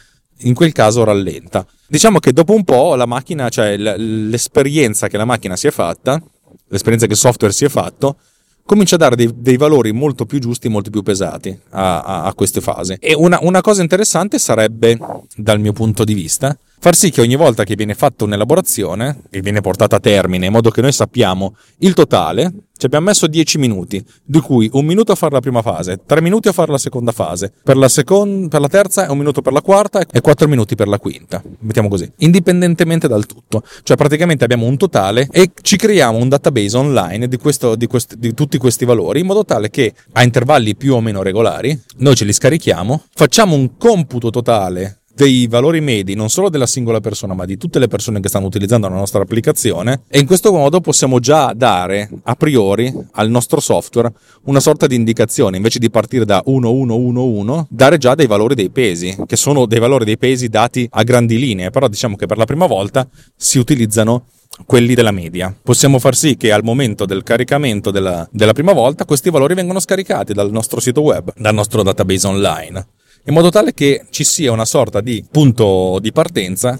in 0.40 0.55
quel 0.55 0.73
caso 0.73 1.05
rallenta. 1.05 1.66
Diciamo 1.88 2.19
che 2.19 2.33
dopo 2.33 2.52
un 2.52 2.64
po' 2.64 2.95
la 2.95 3.07
macchina, 3.07 3.49
cioè 3.49 3.76
l'esperienza 3.76 5.09
che 5.09 5.16
la 5.16 5.25
macchina 5.25 5.57
si 5.57 5.66
è 5.66 5.71
fatta, 5.71 6.21
l'esperienza 6.69 7.07
che 7.07 7.12
il 7.12 7.19
software 7.19 7.52
si 7.52 7.64
è 7.64 7.69
fatto, 7.69 8.19
comincia 8.64 8.97
a 8.97 8.99
dare 8.99 9.16
dei, 9.16 9.31
dei 9.35 9.57
valori 9.57 9.93
molto 9.93 10.26
più 10.26 10.38
giusti, 10.40 10.69
molto 10.69 10.90
più 10.90 11.02
pesati 11.02 11.57
a, 11.71 12.02
a, 12.02 12.23
a 12.25 12.35
queste 12.35 12.61
fasi. 12.61 12.97
E 12.99 13.14
una, 13.14 13.38
una 13.43 13.61
cosa 13.61 13.83
interessante 13.83 14.38
sarebbe, 14.38 14.99
dal 15.37 15.61
mio 15.61 15.73
punto 15.73 16.05
di 16.05 16.14
vista, 16.14 16.57
far 16.78 16.95
sì 16.95 17.11
che 17.11 17.21
ogni 17.21 17.37
volta 17.37 17.64
che 17.64 17.75
viene 17.75 17.95
fatta 17.95 18.25
un'elaborazione 18.25 19.23
e 19.30 19.40
viene 19.40 19.61
portata 19.61 19.97
a 19.97 20.00
termine 20.00 20.47
in 20.47 20.52
modo 20.52 20.71
che 20.71 20.80
noi 20.80 20.92
sappiamo 20.92 21.56
il 21.78 21.95
totale, 21.95 22.52
ci 22.78 22.87
abbiamo 22.87 23.06
messo 23.06 23.26
10 23.26 23.59
minuti, 23.59 24.04
di 24.23 24.38
cui 24.40 24.68
un 24.75 24.85
minuto 24.85 25.12
a 25.12 25.14
fare 25.14 25.33
la 25.33 25.40
prima 25.40 25.62
fase, 25.62 26.00
3 26.04 26.21
minuti 26.21 26.49
a 26.49 26.52
fare 26.52 26.71
la 26.71 26.78
seconda 26.78 27.11
fase, 27.11 27.52
per 27.62 27.76
la, 27.76 27.88
second- 27.88 28.49
per 28.49 28.61
la 28.61 28.68
terza, 28.68 29.11
un 29.11 29.18
minuto 29.18 29.40
per 29.40 29.52
la 29.52 29.62
quarta 29.62 30.00
e 30.00 30.21
4 30.21 30.47
minuti 30.47 30.75
per 30.75 30.88
la 30.88 30.99
quinta, 30.99 31.42
mettiamo 31.61 31.88
così, 31.88 32.11
indipendentemente 32.18 33.09
dal 33.09 33.25
tutto. 33.25 33.62
Cioè 33.83 33.97
praticamente 33.97 34.45
abbiamo 34.45 34.66
un 34.66 34.76
totale 34.76 35.26
e 35.30 35.52
ci 35.62 35.76
creiamo 35.76 36.18
un 36.18 36.28
database 36.28 36.76
online 36.76 37.28
di, 37.28 37.38
questo, 37.38 37.76
di, 37.76 37.87
questi, 37.87 38.18
di 38.18 38.35
tutti 38.35 38.59
questi 38.59 38.85
valori 38.85 39.21
in 39.21 39.26
modo 39.26 39.45
tale 39.45 39.71
che 39.71 39.95
a 40.12 40.23
intervalli 40.23 40.76
più 40.76 40.95
o 40.95 41.00
meno 41.00 41.23
regolari 41.23 41.78
noi 41.99 42.14
ce 42.14 42.25
li 42.25 42.33
scarichiamo, 42.33 43.04
facciamo 43.14 43.54
un 43.54 43.76
computo 43.78 44.28
totale 44.30 45.00
dei 45.16 45.46
valori 45.46 45.80
medi 45.80 46.14
non 46.14 46.28
solo 46.28 46.50
della 46.50 46.66
singola 46.66 47.00
persona 47.00 47.32
ma 47.32 47.46
di 47.46 47.56
tutte 47.56 47.78
le 47.78 47.88
persone 47.88 48.20
che 48.20 48.28
stanno 48.28 48.44
utilizzando 48.44 48.87
la 48.87 48.96
nostra 48.96 49.23
applicazione. 49.23 50.02
E 50.08 50.18
in 50.18 50.26
questo 50.26 50.52
modo 50.52 50.80
possiamo 50.82 51.20
già 51.20 51.54
dare 51.54 52.11
a 52.25 52.35
priori 52.35 52.92
al 53.12 53.30
nostro 53.30 53.58
software 53.61 54.12
una 54.44 54.61
sorta 54.61 54.87
di 54.87 54.94
indicazione 54.94 55.56
invece 55.56 55.78
di 55.78 55.88
partire 55.88 56.26
da 56.26 56.42
1111 56.44 57.66
dare 57.70 57.96
già 57.96 58.14
dei 58.14 58.26
valori 58.26 58.55
dei 58.55 58.68
pesi 58.68 59.16
che 59.26 59.37
sono 59.37 59.64
dei 59.64 59.79
valori 59.79 60.05
dei 60.05 60.18
pesi 60.18 60.48
dati 60.48 60.87
a 60.92 61.02
grandi 61.02 61.38
linee. 61.38 61.70
Però 61.70 61.88
diciamo 61.88 62.16
che 62.16 62.26
per 62.26 62.37
la 62.37 62.44
prima 62.44 62.66
volta 62.66 63.09
si 63.35 63.59
utilizzano 63.59 64.26
quelli 64.66 64.94
della 64.94 65.12
media. 65.12 65.55
Possiamo 65.62 65.98
far 65.98 66.14
sì 66.14 66.37
che 66.37 66.52
al 66.52 66.62
momento 66.62 67.07
del 67.07 67.22
caricamento 67.22 67.90
della, 67.90 68.29
della 68.31 68.52
prima 68.52 68.74
volta 68.74 69.07
questi 69.07 69.31
valori 69.31 69.55
vengano 69.55 69.81
scaricati 69.81 70.35
dal 70.35 70.50
nostro 70.50 70.79
sito 70.79 71.00
web, 71.00 71.33
dal 71.37 71.55
nostro 71.55 71.83
database 71.83 72.26
online 72.26 72.87
in 73.27 73.35
modo 73.35 73.51
tale 73.51 73.75
che 73.75 74.07
ci 74.11 74.25
sia 74.25 74.53
una 74.53 74.65
sorta 74.65 75.01
di 75.01 75.25
punto 75.31 75.99
di 76.01 76.12
partenza. 76.12 76.79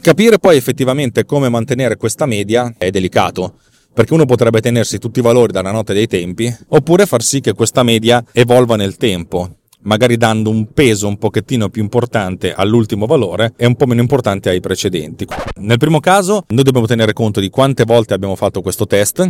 Capire 0.00 0.38
poi 0.38 0.56
effettivamente 0.56 1.24
come 1.24 1.48
mantenere 1.48 1.96
questa 1.96 2.26
media 2.26 2.74
è 2.76 2.90
delicato, 2.90 3.54
perché 3.92 4.12
uno 4.12 4.26
potrebbe 4.26 4.60
tenersi 4.60 4.98
tutti 4.98 5.20
i 5.20 5.22
valori 5.22 5.52
dalla 5.52 5.70
notte 5.70 5.94
dei 5.94 6.06
tempi, 6.06 6.54
oppure 6.68 7.06
far 7.06 7.22
sì 7.22 7.40
che 7.40 7.54
questa 7.54 7.82
media 7.82 8.22
evolva 8.32 8.76
nel 8.76 8.96
tempo, 8.96 9.48
magari 9.82 10.16
dando 10.16 10.50
un 10.50 10.72
peso 10.72 11.06
un 11.08 11.16
pochettino 11.16 11.68
più 11.68 11.82
importante 11.82 12.52
all'ultimo 12.52 13.06
valore 13.06 13.52
e 13.56 13.66
un 13.66 13.74
po' 13.74 13.86
meno 13.86 14.00
importante 14.00 14.50
ai 14.50 14.60
precedenti. 14.60 15.26
Nel 15.56 15.78
primo 15.78 16.00
caso 16.00 16.44
noi 16.48 16.64
dobbiamo 16.64 16.86
tenere 16.86 17.12
conto 17.12 17.40
di 17.40 17.50
quante 17.50 17.84
volte 17.84 18.14
abbiamo 18.14 18.36
fatto 18.36 18.60
questo 18.60 18.86
test, 18.86 19.28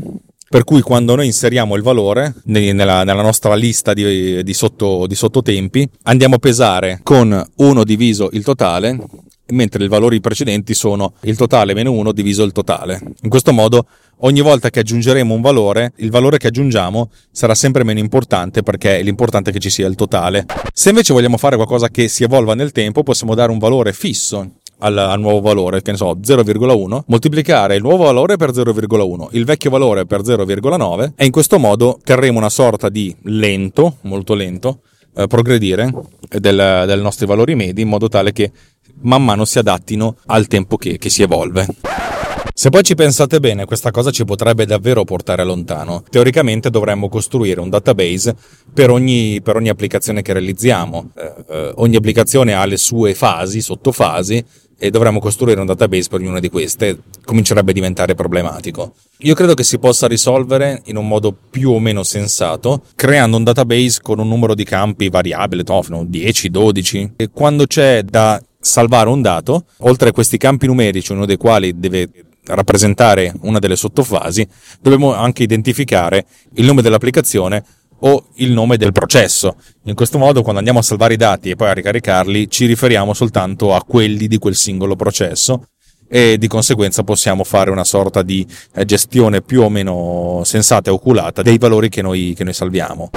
per 0.49 0.65
cui 0.65 0.83
quando 0.83 1.15
noi 1.15 1.27
inseriamo 1.27 1.77
il 1.77 1.83
valore 1.83 2.35
nella, 2.45 3.05
nella 3.05 3.23
nostra 3.23 3.55
lista 3.55 3.95
di, 3.95 4.43
di, 4.43 4.55
sotto, 4.55 5.07
di 5.07 5.15
sottotempi 5.15 5.89
andiamo 6.03 6.35
a 6.35 6.39
pesare 6.39 7.01
con 7.03 7.43
1 7.57 7.85
diviso 7.85 8.29
il 8.33 8.45
totale 8.45 8.99
mentre 9.49 9.85
i 9.85 9.89
valori 9.89 10.21
precedenti 10.21 10.75
sono 10.75 11.15
il 11.23 11.37
totale 11.37 11.75
meno 11.75 11.93
1 11.93 12.13
diviso 12.13 12.43
il 12.43 12.53
totale. 12.53 13.01
In 13.23 13.29
questo 13.29 13.53
modo 13.53 13.87
ogni 14.19 14.41
volta 14.41 14.71
che 14.71 14.81
aggiungeremo 14.81 15.35
un 15.35 15.41
valore, 15.41 15.93
il 15.97 16.11
valore 16.11 16.39
che 16.39 16.49
aggiungiamo 16.49 17.11
sarà 17.31 17.55
sempre 17.55 17.85
meno 17.85 17.99
importante 17.99 18.63
perché 18.63 19.01
l'importante 19.03 19.51
è 19.51 19.53
che 19.53 19.59
ci 19.59 19.71
sia 19.71 19.87
il 19.87 19.95
totale. 19.95 20.47
Se 20.73 20.91
invece 20.91 21.13
vogliamo 21.13 21.37
fare 21.37 21.57
qualcosa 21.57 21.89
che 21.89 22.09
si 22.09 22.25
evolva 22.25 22.55
nel 22.55 22.73
tempo, 22.73 23.03
possiamo 23.03 23.35
dare 23.35 23.51
un 23.51 23.59
valore 23.59 23.93
fisso 23.93 24.49
al, 24.83 25.15
nuovo 25.19 25.41
valore, 25.41 25.83
che 25.83 25.93
ne 25.93 25.97
so, 25.97 26.17
0,1, 26.17 27.03
moltiplicare 27.07 27.77
il 27.77 27.83
nuovo 27.83 28.05
valore 28.05 28.37
per 28.37 28.51
0,1, 28.51 29.29
il 29.33 29.45
vecchio 29.45 29.71
valore 29.71 30.07
per 30.07 30.23
0,9 30.23 31.13
e 31.17 31.25
in 31.25 31.31
questo 31.31 31.59
modo 31.59 31.99
terremo 32.03 32.39
una 32.39 32.51
sorta 32.51 32.89
di 32.89 33.15
lento, 33.23 33.99
molto 34.03 34.35
lento, 34.35 34.81
eh, 35.15 35.27
progredire 35.27 35.93
del, 36.29 36.85
del 36.87 37.01
nostri 37.01 37.27
valori 37.27 37.55
medi 37.55 37.83
in 37.83 37.89
modo 37.89 38.09
tale 38.09 38.33
che 38.33 38.51
man 39.03 39.25
mano 39.25 39.45
si 39.45 39.59
adattino 39.59 40.17
al 40.27 40.47
tempo 40.47 40.77
che, 40.77 40.99
che 40.99 41.11
si 41.11 41.23
evolve. 41.23 41.67
Se 42.55 42.69
poi 42.69 42.83
ci 42.83 42.95
pensate 42.95 43.41
bene, 43.41 43.65
questa 43.65 43.91
cosa 43.91 44.11
ci 44.11 44.25
potrebbe 44.25 44.67
davvero 44.67 45.05
portare 45.05 45.43
lontano. 45.43 46.05
Teoricamente 46.09 46.69
dovremmo 46.69 47.09
costruire 47.09 47.61
un 47.61 47.71
database 47.71 48.37
per 48.73 48.91
ogni, 48.91 49.41
per 49.43 49.57
ogni 49.57 49.71
applicazione 49.71 50.21
che 50.21 50.33
realizziamo. 50.35 51.11
Eh, 51.17 51.35
eh, 51.49 51.73
ogni 51.77 51.97
applicazione 51.97 52.53
ha 52.53 52.65
le 52.67 52.77
sue 52.77 53.15
fasi, 53.15 53.63
sottofasi, 53.63 54.45
e 54.83 54.91
dovremmo 54.91 55.21
costruire 55.21 55.61
un 55.61 55.67
database 55.67 56.09
per 56.09 56.19
ognuna 56.19 56.41
di 56.41 56.51
queste. 56.51 56.99
Comincerebbe 57.25 57.71
a 57.71 57.75
diventare 57.75 58.17
problematico. 58.17 58.95
Io 59.19 59.33
credo 59.33 59.55
che 59.55 59.63
si 59.63 59.79
possa 59.79 60.09
risolvere 60.09 60.83
in 60.87 60.97
un 60.97 61.07
modo 61.07 61.33
più 61.33 61.71
o 61.71 61.79
meno 61.79 62.03
sensato, 62.03 62.83
creando 62.97 63.37
un 63.37 63.45
database 63.45 64.01
con 64.03 64.19
un 64.19 64.27
numero 64.27 64.57
di 64.57 64.65
campi 64.65 65.09
variabile, 65.09 65.63
no, 65.87 66.05
10, 66.05 66.51
12, 66.51 67.13
e 67.15 67.31
quando 67.33 67.67
c'è 67.67 68.03
da 68.03 68.43
salvare 68.59 69.09
un 69.09 69.23
dato, 69.23 69.67
oltre 69.79 70.09
a 70.09 70.13
questi 70.13 70.37
campi 70.37 70.67
numerici, 70.67 71.13
uno 71.13 71.27
dei 71.27 71.37
quali 71.37 71.79
deve 71.79 72.11
rappresentare 72.47 73.33
una 73.43 73.61
delle 73.61 73.77
sottofasi, 73.77 74.45
dobbiamo 74.81 75.15
anche 75.15 75.45
identificare 75.45 76.27
il 76.55 76.65
nome 76.65 76.83
dell'applicazione 76.83 77.65
o 78.05 78.27
il 78.37 78.53
nome 78.53 78.77
del 78.77 78.93
processo. 78.93 79.57
In 79.85 79.95
questo 79.95 80.19
modo, 80.19 80.43
quando 80.43 80.59
andiamo 80.59 80.79
a 80.79 80.83
salvare 80.83 81.15
i 81.15 81.19
dati 81.19 81.51
e 81.51 81.57
poi 81.57 81.69
a 81.69 81.75
ricaricarli, 81.75 82.49
ci 82.49 82.67
riferiamo 82.67 83.15
soltanto 83.15 83.75
a 83.75 83.83
quelli 83.83 84.29
di 84.29 84.39
quel 84.39 84.55
singolo 84.55 84.97
processo 84.97 85.67
e 86.09 86.37
di 86.37 86.47
conseguenza 86.47 87.05
possiamo 87.05 87.43
fare 87.43 87.71
una 87.71 87.85
sorta 87.85 88.23
di 88.23 88.47
eh, 88.75 88.85
gestione 88.85 89.41
più 89.41 89.63
o 89.63 89.71
meno 89.71 90.43
sensata 90.45 90.91
e 90.91 90.93
oculata 90.93 91.41
dei 91.41 91.57
valori 91.57 91.89
che 91.89 92.03
noi, 92.03 92.35
che 92.37 92.45
noi 92.45 92.53
salviamo. 92.53 93.11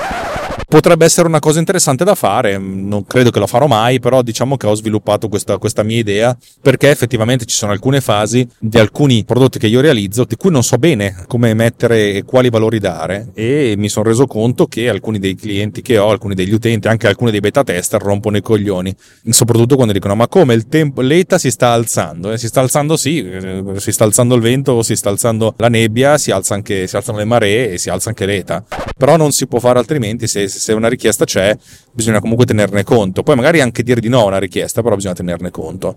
Potrebbe 0.75 1.05
essere 1.05 1.25
una 1.29 1.39
cosa 1.39 1.59
interessante 1.59 2.03
da 2.03 2.15
fare. 2.15 2.57
Non 2.57 3.05
credo 3.05 3.29
che 3.29 3.39
lo 3.39 3.47
farò 3.47 3.65
mai, 3.65 4.01
però 4.01 4.21
diciamo 4.21 4.57
che 4.57 4.67
ho 4.67 4.75
sviluppato 4.75 5.29
questa, 5.29 5.57
questa 5.57 5.83
mia 5.83 5.97
idea 5.97 6.37
perché 6.61 6.89
effettivamente 6.89 7.45
ci 7.45 7.55
sono 7.55 7.71
alcune 7.71 8.01
fasi 8.01 8.45
di 8.59 8.77
alcuni 8.77 9.23
prodotti 9.23 9.57
che 9.57 9.67
io 9.67 9.79
realizzo 9.79 10.25
di 10.25 10.35
cui 10.35 10.51
non 10.51 10.63
so 10.63 10.75
bene 10.77 11.23
come 11.27 11.53
mettere 11.53 12.15
e 12.15 12.23
quali 12.23 12.49
valori 12.49 12.79
dare 12.79 13.29
e 13.33 13.75
mi 13.77 13.87
sono 13.87 14.09
reso 14.09 14.27
conto 14.27 14.67
che 14.67 14.89
alcuni 14.89 15.17
dei 15.17 15.35
clienti 15.35 15.81
che 15.81 15.97
ho, 15.97 16.09
alcuni 16.09 16.35
degli 16.35 16.51
utenti, 16.51 16.89
anche 16.89 17.07
alcuni 17.07 17.31
dei 17.31 17.39
beta 17.39 17.63
tester 17.63 18.01
rompono 18.01 18.35
i 18.35 18.41
coglioni, 18.41 18.93
soprattutto 19.29 19.75
quando 19.75 19.93
dicono 19.93 20.15
ma 20.15 20.27
come 20.27 20.55
il 20.55 20.67
tempo, 20.67 20.99
l'ETA 20.99 21.37
si 21.37 21.51
sta 21.51 21.69
alzando, 21.69 22.33
eh, 22.33 22.37
si 22.37 22.47
sta 22.47 22.59
alzando 22.59 22.97
sì, 22.97 23.23
eh, 23.23 23.63
si 23.77 23.93
sta 23.93 24.03
alzando 24.03 24.35
il 24.35 24.41
vento, 24.41 24.81
si 24.81 24.97
sta 24.97 25.09
alzando 25.09 25.53
la 25.55 25.69
nebbia, 25.69 26.17
si, 26.17 26.31
alza 26.31 26.53
anche, 26.53 26.85
si 26.87 26.97
alzano 26.97 27.19
le 27.19 27.25
maree 27.25 27.71
e 27.71 27.77
si 27.77 27.89
alza 27.89 28.09
anche 28.09 28.25
l'ETA, 28.25 28.61
però 28.97 29.15
non 29.15 29.31
si 29.31 29.47
può 29.47 29.59
fare 29.59 29.79
altrimenti 29.79 30.27
se 30.27 30.49
una 30.73 30.87
richiesta 30.87 31.25
c'è 31.25 31.57
bisogna 31.95 32.19
comunque 32.19 32.45
tenerne 32.45 32.83
conto, 32.83 33.23
poi 33.23 33.35
magari 33.35 33.61
anche 33.61 33.81
dire 33.81 34.01
di 34.01 34.09
no 34.09 34.21
a 34.21 34.25
una 34.25 34.37
richiesta, 34.37 34.81
però 34.81 34.95
bisogna 34.95 35.13
tenerne 35.15 35.49
conto. 35.49 35.95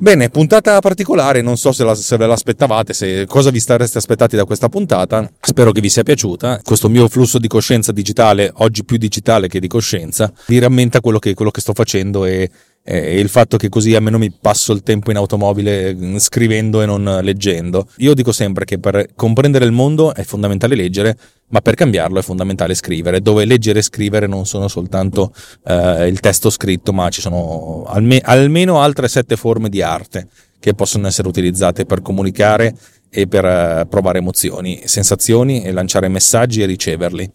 Bene, 0.00 0.30
puntata 0.30 0.78
particolare, 0.78 1.42
non 1.42 1.56
so 1.56 1.72
se, 1.72 1.82
la, 1.82 1.92
se 1.96 2.16
ve 2.16 2.26
l'aspettavate, 2.26 2.92
se, 2.92 3.26
cosa 3.26 3.50
vi 3.50 3.58
stareste 3.58 3.98
aspettati 3.98 4.36
da 4.36 4.44
questa 4.44 4.68
puntata, 4.68 5.28
spero 5.40 5.72
che 5.72 5.80
vi 5.80 5.88
sia 5.88 6.04
piaciuta. 6.04 6.60
Questo 6.62 6.88
mio 6.88 7.08
flusso 7.08 7.40
di 7.40 7.48
coscienza 7.48 7.90
digitale, 7.90 8.52
oggi 8.58 8.84
più 8.84 8.96
digitale 8.96 9.48
che 9.48 9.58
di 9.58 9.66
coscienza, 9.66 10.32
vi 10.46 10.60
rammenta 10.60 11.00
quello 11.00 11.18
che, 11.18 11.34
quello 11.34 11.50
che 11.50 11.60
sto 11.60 11.72
facendo 11.72 12.26
e, 12.26 12.48
e 12.90 13.20
il 13.20 13.28
fatto 13.28 13.58
che 13.58 13.68
così 13.68 13.94
almeno 13.94 14.16
mi 14.16 14.30
passo 14.30 14.72
il 14.72 14.82
tempo 14.82 15.10
in 15.10 15.18
automobile 15.18 15.94
mm, 15.94 16.16
scrivendo 16.16 16.80
e 16.80 16.86
non 16.86 17.18
leggendo. 17.22 17.86
Io 17.96 18.14
dico 18.14 18.32
sempre 18.32 18.64
che 18.64 18.78
per 18.78 19.08
comprendere 19.14 19.66
il 19.66 19.72
mondo 19.72 20.14
è 20.14 20.22
fondamentale 20.22 20.74
leggere, 20.74 21.14
ma 21.48 21.60
per 21.60 21.74
cambiarlo 21.74 22.18
è 22.18 22.22
fondamentale 22.22 22.72
scrivere, 22.74 23.20
dove 23.20 23.44
leggere 23.44 23.80
e 23.80 23.82
scrivere 23.82 24.26
non 24.26 24.46
sono 24.46 24.68
soltanto 24.68 25.34
eh, 25.66 26.06
il 26.06 26.18
testo 26.20 26.48
scritto, 26.48 26.94
ma 26.94 27.10
ci 27.10 27.20
sono 27.20 27.84
alme- 27.88 28.22
almeno 28.24 28.80
altre 28.80 29.06
sette 29.08 29.36
forme 29.36 29.68
di 29.68 29.82
arte 29.82 30.26
che 30.58 30.72
possono 30.72 31.06
essere 31.06 31.28
utilizzate 31.28 31.84
per 31.84 32.00
comunicare 32.00 32.74
e 33.10 33.26
per 33.26 33.44
eh, 33.44 33.86
provare 33.86 34.16
emozioni, 34.16 34.80
sensazioni 34.84 35.62
e 35.62 35.72
lanciare 35.72 36.08
messaggi 36.08 36.62
e 36.62 36.66
riceverli. 36.66 37.32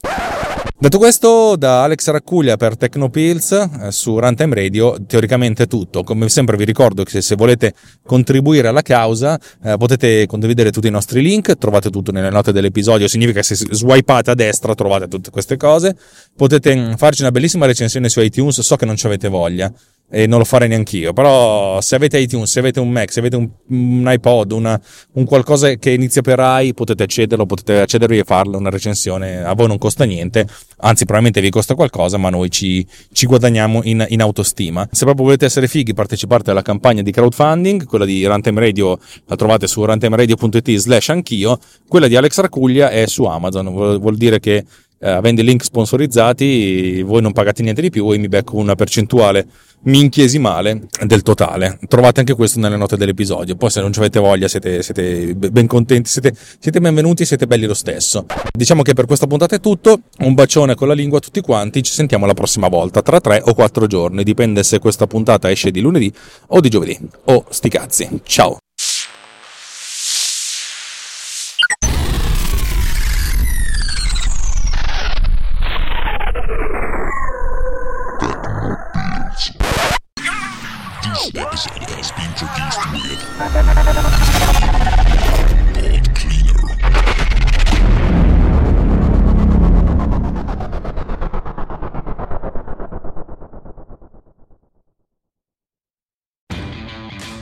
Detto 0.83 0.97
questo, 0.97 1.55
da 1.55 1.83
Alex 1.83 2.09
Raccuglia 2.09 2.57
per 2.57 2.75
Tecnopills 2.75 3.51
eh, 3.53 3.91
su 3.91 4.19
Runtime 4.19 4.53
Radio, 4.53 4.97
teoricamente 5.07 5.63
è 5.63 5.67
tutto. 5.67 6.03
Come 6.03 6.27
sempre 6.27 6.57
vi 6.57 6.65
ricordo 6.65 7.05
che 7.05 7.21
se 7.21 7.35
volete 7.35 7.73
contribuire 8.05 8.67
alla 8.67 8.81
causa 8.81 9.39
eh, 9.63 9.77
potete 9.77 10.25
condividere 10.25 10.71
tutti 10.71 10.87
i 10.87 10.91
nostri 10.91 11.21
link, 11.21 11.57
trovate 11.57 11.89
tutto 11.89 12.11
nelle 12.11 12.29
note 12.29 12.51
dell'episodio, 12.51 13.07
significa 13.07 13.39
che 13.39 13.45
se 13.45 13.55
swipate 13.55 14.31
a 14.31 14.33
destra 14.33 14.75
trovate 14.75 15.07
tutte 15.07 15.29
queste 15.29 15.55
cose. 15.55 15.95
Potete 16.35 16.75
mm, 16.75 16.93
farci 16.95 17.21
una 17.21 17.31
bellissima 17.31 17.65
recensione 17.65 18.09
su 18.09 18.19
iTunes, 18.19 18.59
so 18.59 18.75
che 18.75 18.83
non 18.83 18.97
ci 18.97 19.05
avete 19.05 19.29
voglia 19.29 19.71
e 20.15 20.27
non 20.27 20.37
lo 20.37 20.45
farei 20.45 20.67
neanche 20.67 20.97
io. 20.97 21.11
Però 21.11 21.81
se 21.81 21.95
avete 21.95 22.19
iTunes, 22.19 22.51
se 22.51 22.59
avete 22.59 22.79
un 22.79 22.91
Mac, 22.91 23.11
se 23.11 23.19
avete 23.19 23.35
un, 23.35 23.49
un 23.69 24.03
iPod, 24.07 24.51
una, 24.51 24.79
un 25.13 25.25
qualcosa 25.25 25.73
che 25.73 25.89
inizia 25.89 26.21
per 26.21 26.39
i, 26.61 26.75
potete 26.75 27.01
accederlo, 27.01 27.47
potete 27.47 27.79
accedervi 27.79 28.19
e 28.19 28.23
farlo, 28.23 28.59
una 28.59 28.69
recensione, 28.69 29.43
a 29.43 29.55
voi 29.55 29.65
non 29.67 29.79
costa 29.79 30.03
niente, 30.03 30.47
anzi 30.77 31.05
probabilmente 31.05 31.41
vi 31.41 31.49
costa 31.49 31.73
qualcosa, 31.73 32.17
ma 32.17 32.29
noi 32.29 32.51
ci, 32.51 32.85
ci 33.11 33.25
guadagniamo 33.25 33.81
in, 33.85 34.05
in, 34.09 34.21
autostima. 34.21 34.87
Se 34.91 35.03
proprio 35.03 35.25
volete 35.25 35.45
essere 35.45 35.67
fighi, 35.67 35.95
partecipate 35.95 36.51
alla 36.51 36.61
campagna 36.61 37.01
di 37.01 37.11
crowdfunding, 37.11 37.85
quella 37.85 38.05
di 38.05 38.23
Runtime 38.23 38.59
Radio 38.59 38.99
la 39.25 39.35
trovate 39.35 39.65
su 39.65 39.83
runtimeradio.it 39.83 40.75
slash 40.75 41.09
anch'io, 41.09 41.57
quella 41.87 42.07
di 42.07 42.15
Alex 42.15 42.39
Racuglia 42.39 42.91
è 42.91 43.07
su 43.07 43.23
Amazon, 43.23 43.71
vuol, 43.71 43.99
vuol 43.99 44.15
dire 44.15 44.39
che 44.39 44.63
eh, 45.03 45.09
avendo 45.09 45.41
i 45.41 45.43
link 45.43 45.63
sponsorizzati 45.63 47.01
voi 47.01 47.21
non 47.21 47.33
pagate 47.33 47.61
niente 47.61 47.81
di 47.81 47.89
più 47.89 48.09
e 48.11 48.17
mi 48.17 48.29
becco 48.29 48.55
una 48.55 48.75
percentuale 48.75 49.45
minchiesimale 49.83 50.87
del 51.05 51.23
totale. 51.23 51.77
Trovate 51.89 52.21
anche 52.21 52.33
questo 52.33 52.59
nelle 52.59 52.77
note 52.77 52.95
dell'episodio. 52.95 53.55
Poi 53.55 53.69
se 53.69 53.81
non 53.81 53.91
ci 53.91 53.99
avete 53.99 54.19
voglia 54.19 54.47
siete, 54.47 54.81
siete 54.81 55.35
ben 55.35 55.67
contenti, 55.67 56.09
siete, 56.09 56.33
siete 56.59 56.79
benvenuti, 56.79 57.25
siete 57.25 57.47
belli 57.47 57.65
lo 57.65 57.73
stesso. 57.73 58.25
Diciamo 58.51 58.81
che 58.81 58.93
per 58.93 59.05
questa 59.05 59.27
puntata 59.27 59.55
è 59.57 59.59
tutto. 59.59 59.99
Un 60.19 60.33
bacione 60.33 60.75
con 60.75 60.87
la 60.87 60.93
lingua 60.93 61.17
a 61.17 61.21
tutti 61.21 61.41
quanti. 61.41 61.83
Ci 61.83 61.91
sentiamo 61.91 62.25
la 62.25 62.33
prossima 62.33 62.69
volta, 62.69 63.01
tra 63.01 63.19
tre 63.19 63.41
o 63.43 63.53
quattro 63.53 63.87
giorni. 63.87 64.23
Dipende 64.23 64.63
se 64.63 64.79
questa 64.79 65.05
puntata 65.05 65.51
esce 65.51 65.69
di 65.69 65.81
lunedì 65.81 66.11
o 66.47 66.61
di 66.61 66.69
giovedì. 66.69 66.97
Oh, 67.25 67.45
sti 67.49 67.69
cazzi. 67.69 68.21
Ciao. 68.23 68.62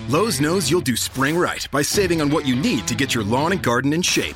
Lowe's 0.09 0.41
knows 0.41 0.69
you'll 0.69 0.81
do 0.81 0.97
spring 0.97 1.37
right 1.37 1.65
by 1.71 1.81
saving 1.81 2.19
on 2.19 2.29
what 2.29 2.45
you 2.45 2.53
need 2.53 2.85
to 2.89 2.95
get 2.95 3.15
your 3.15 3.23
lawn 3.23 3.53
and 3.53 3.63
garden 3.63 3.93
in 3.93 4.01
shape. 4.01 4.35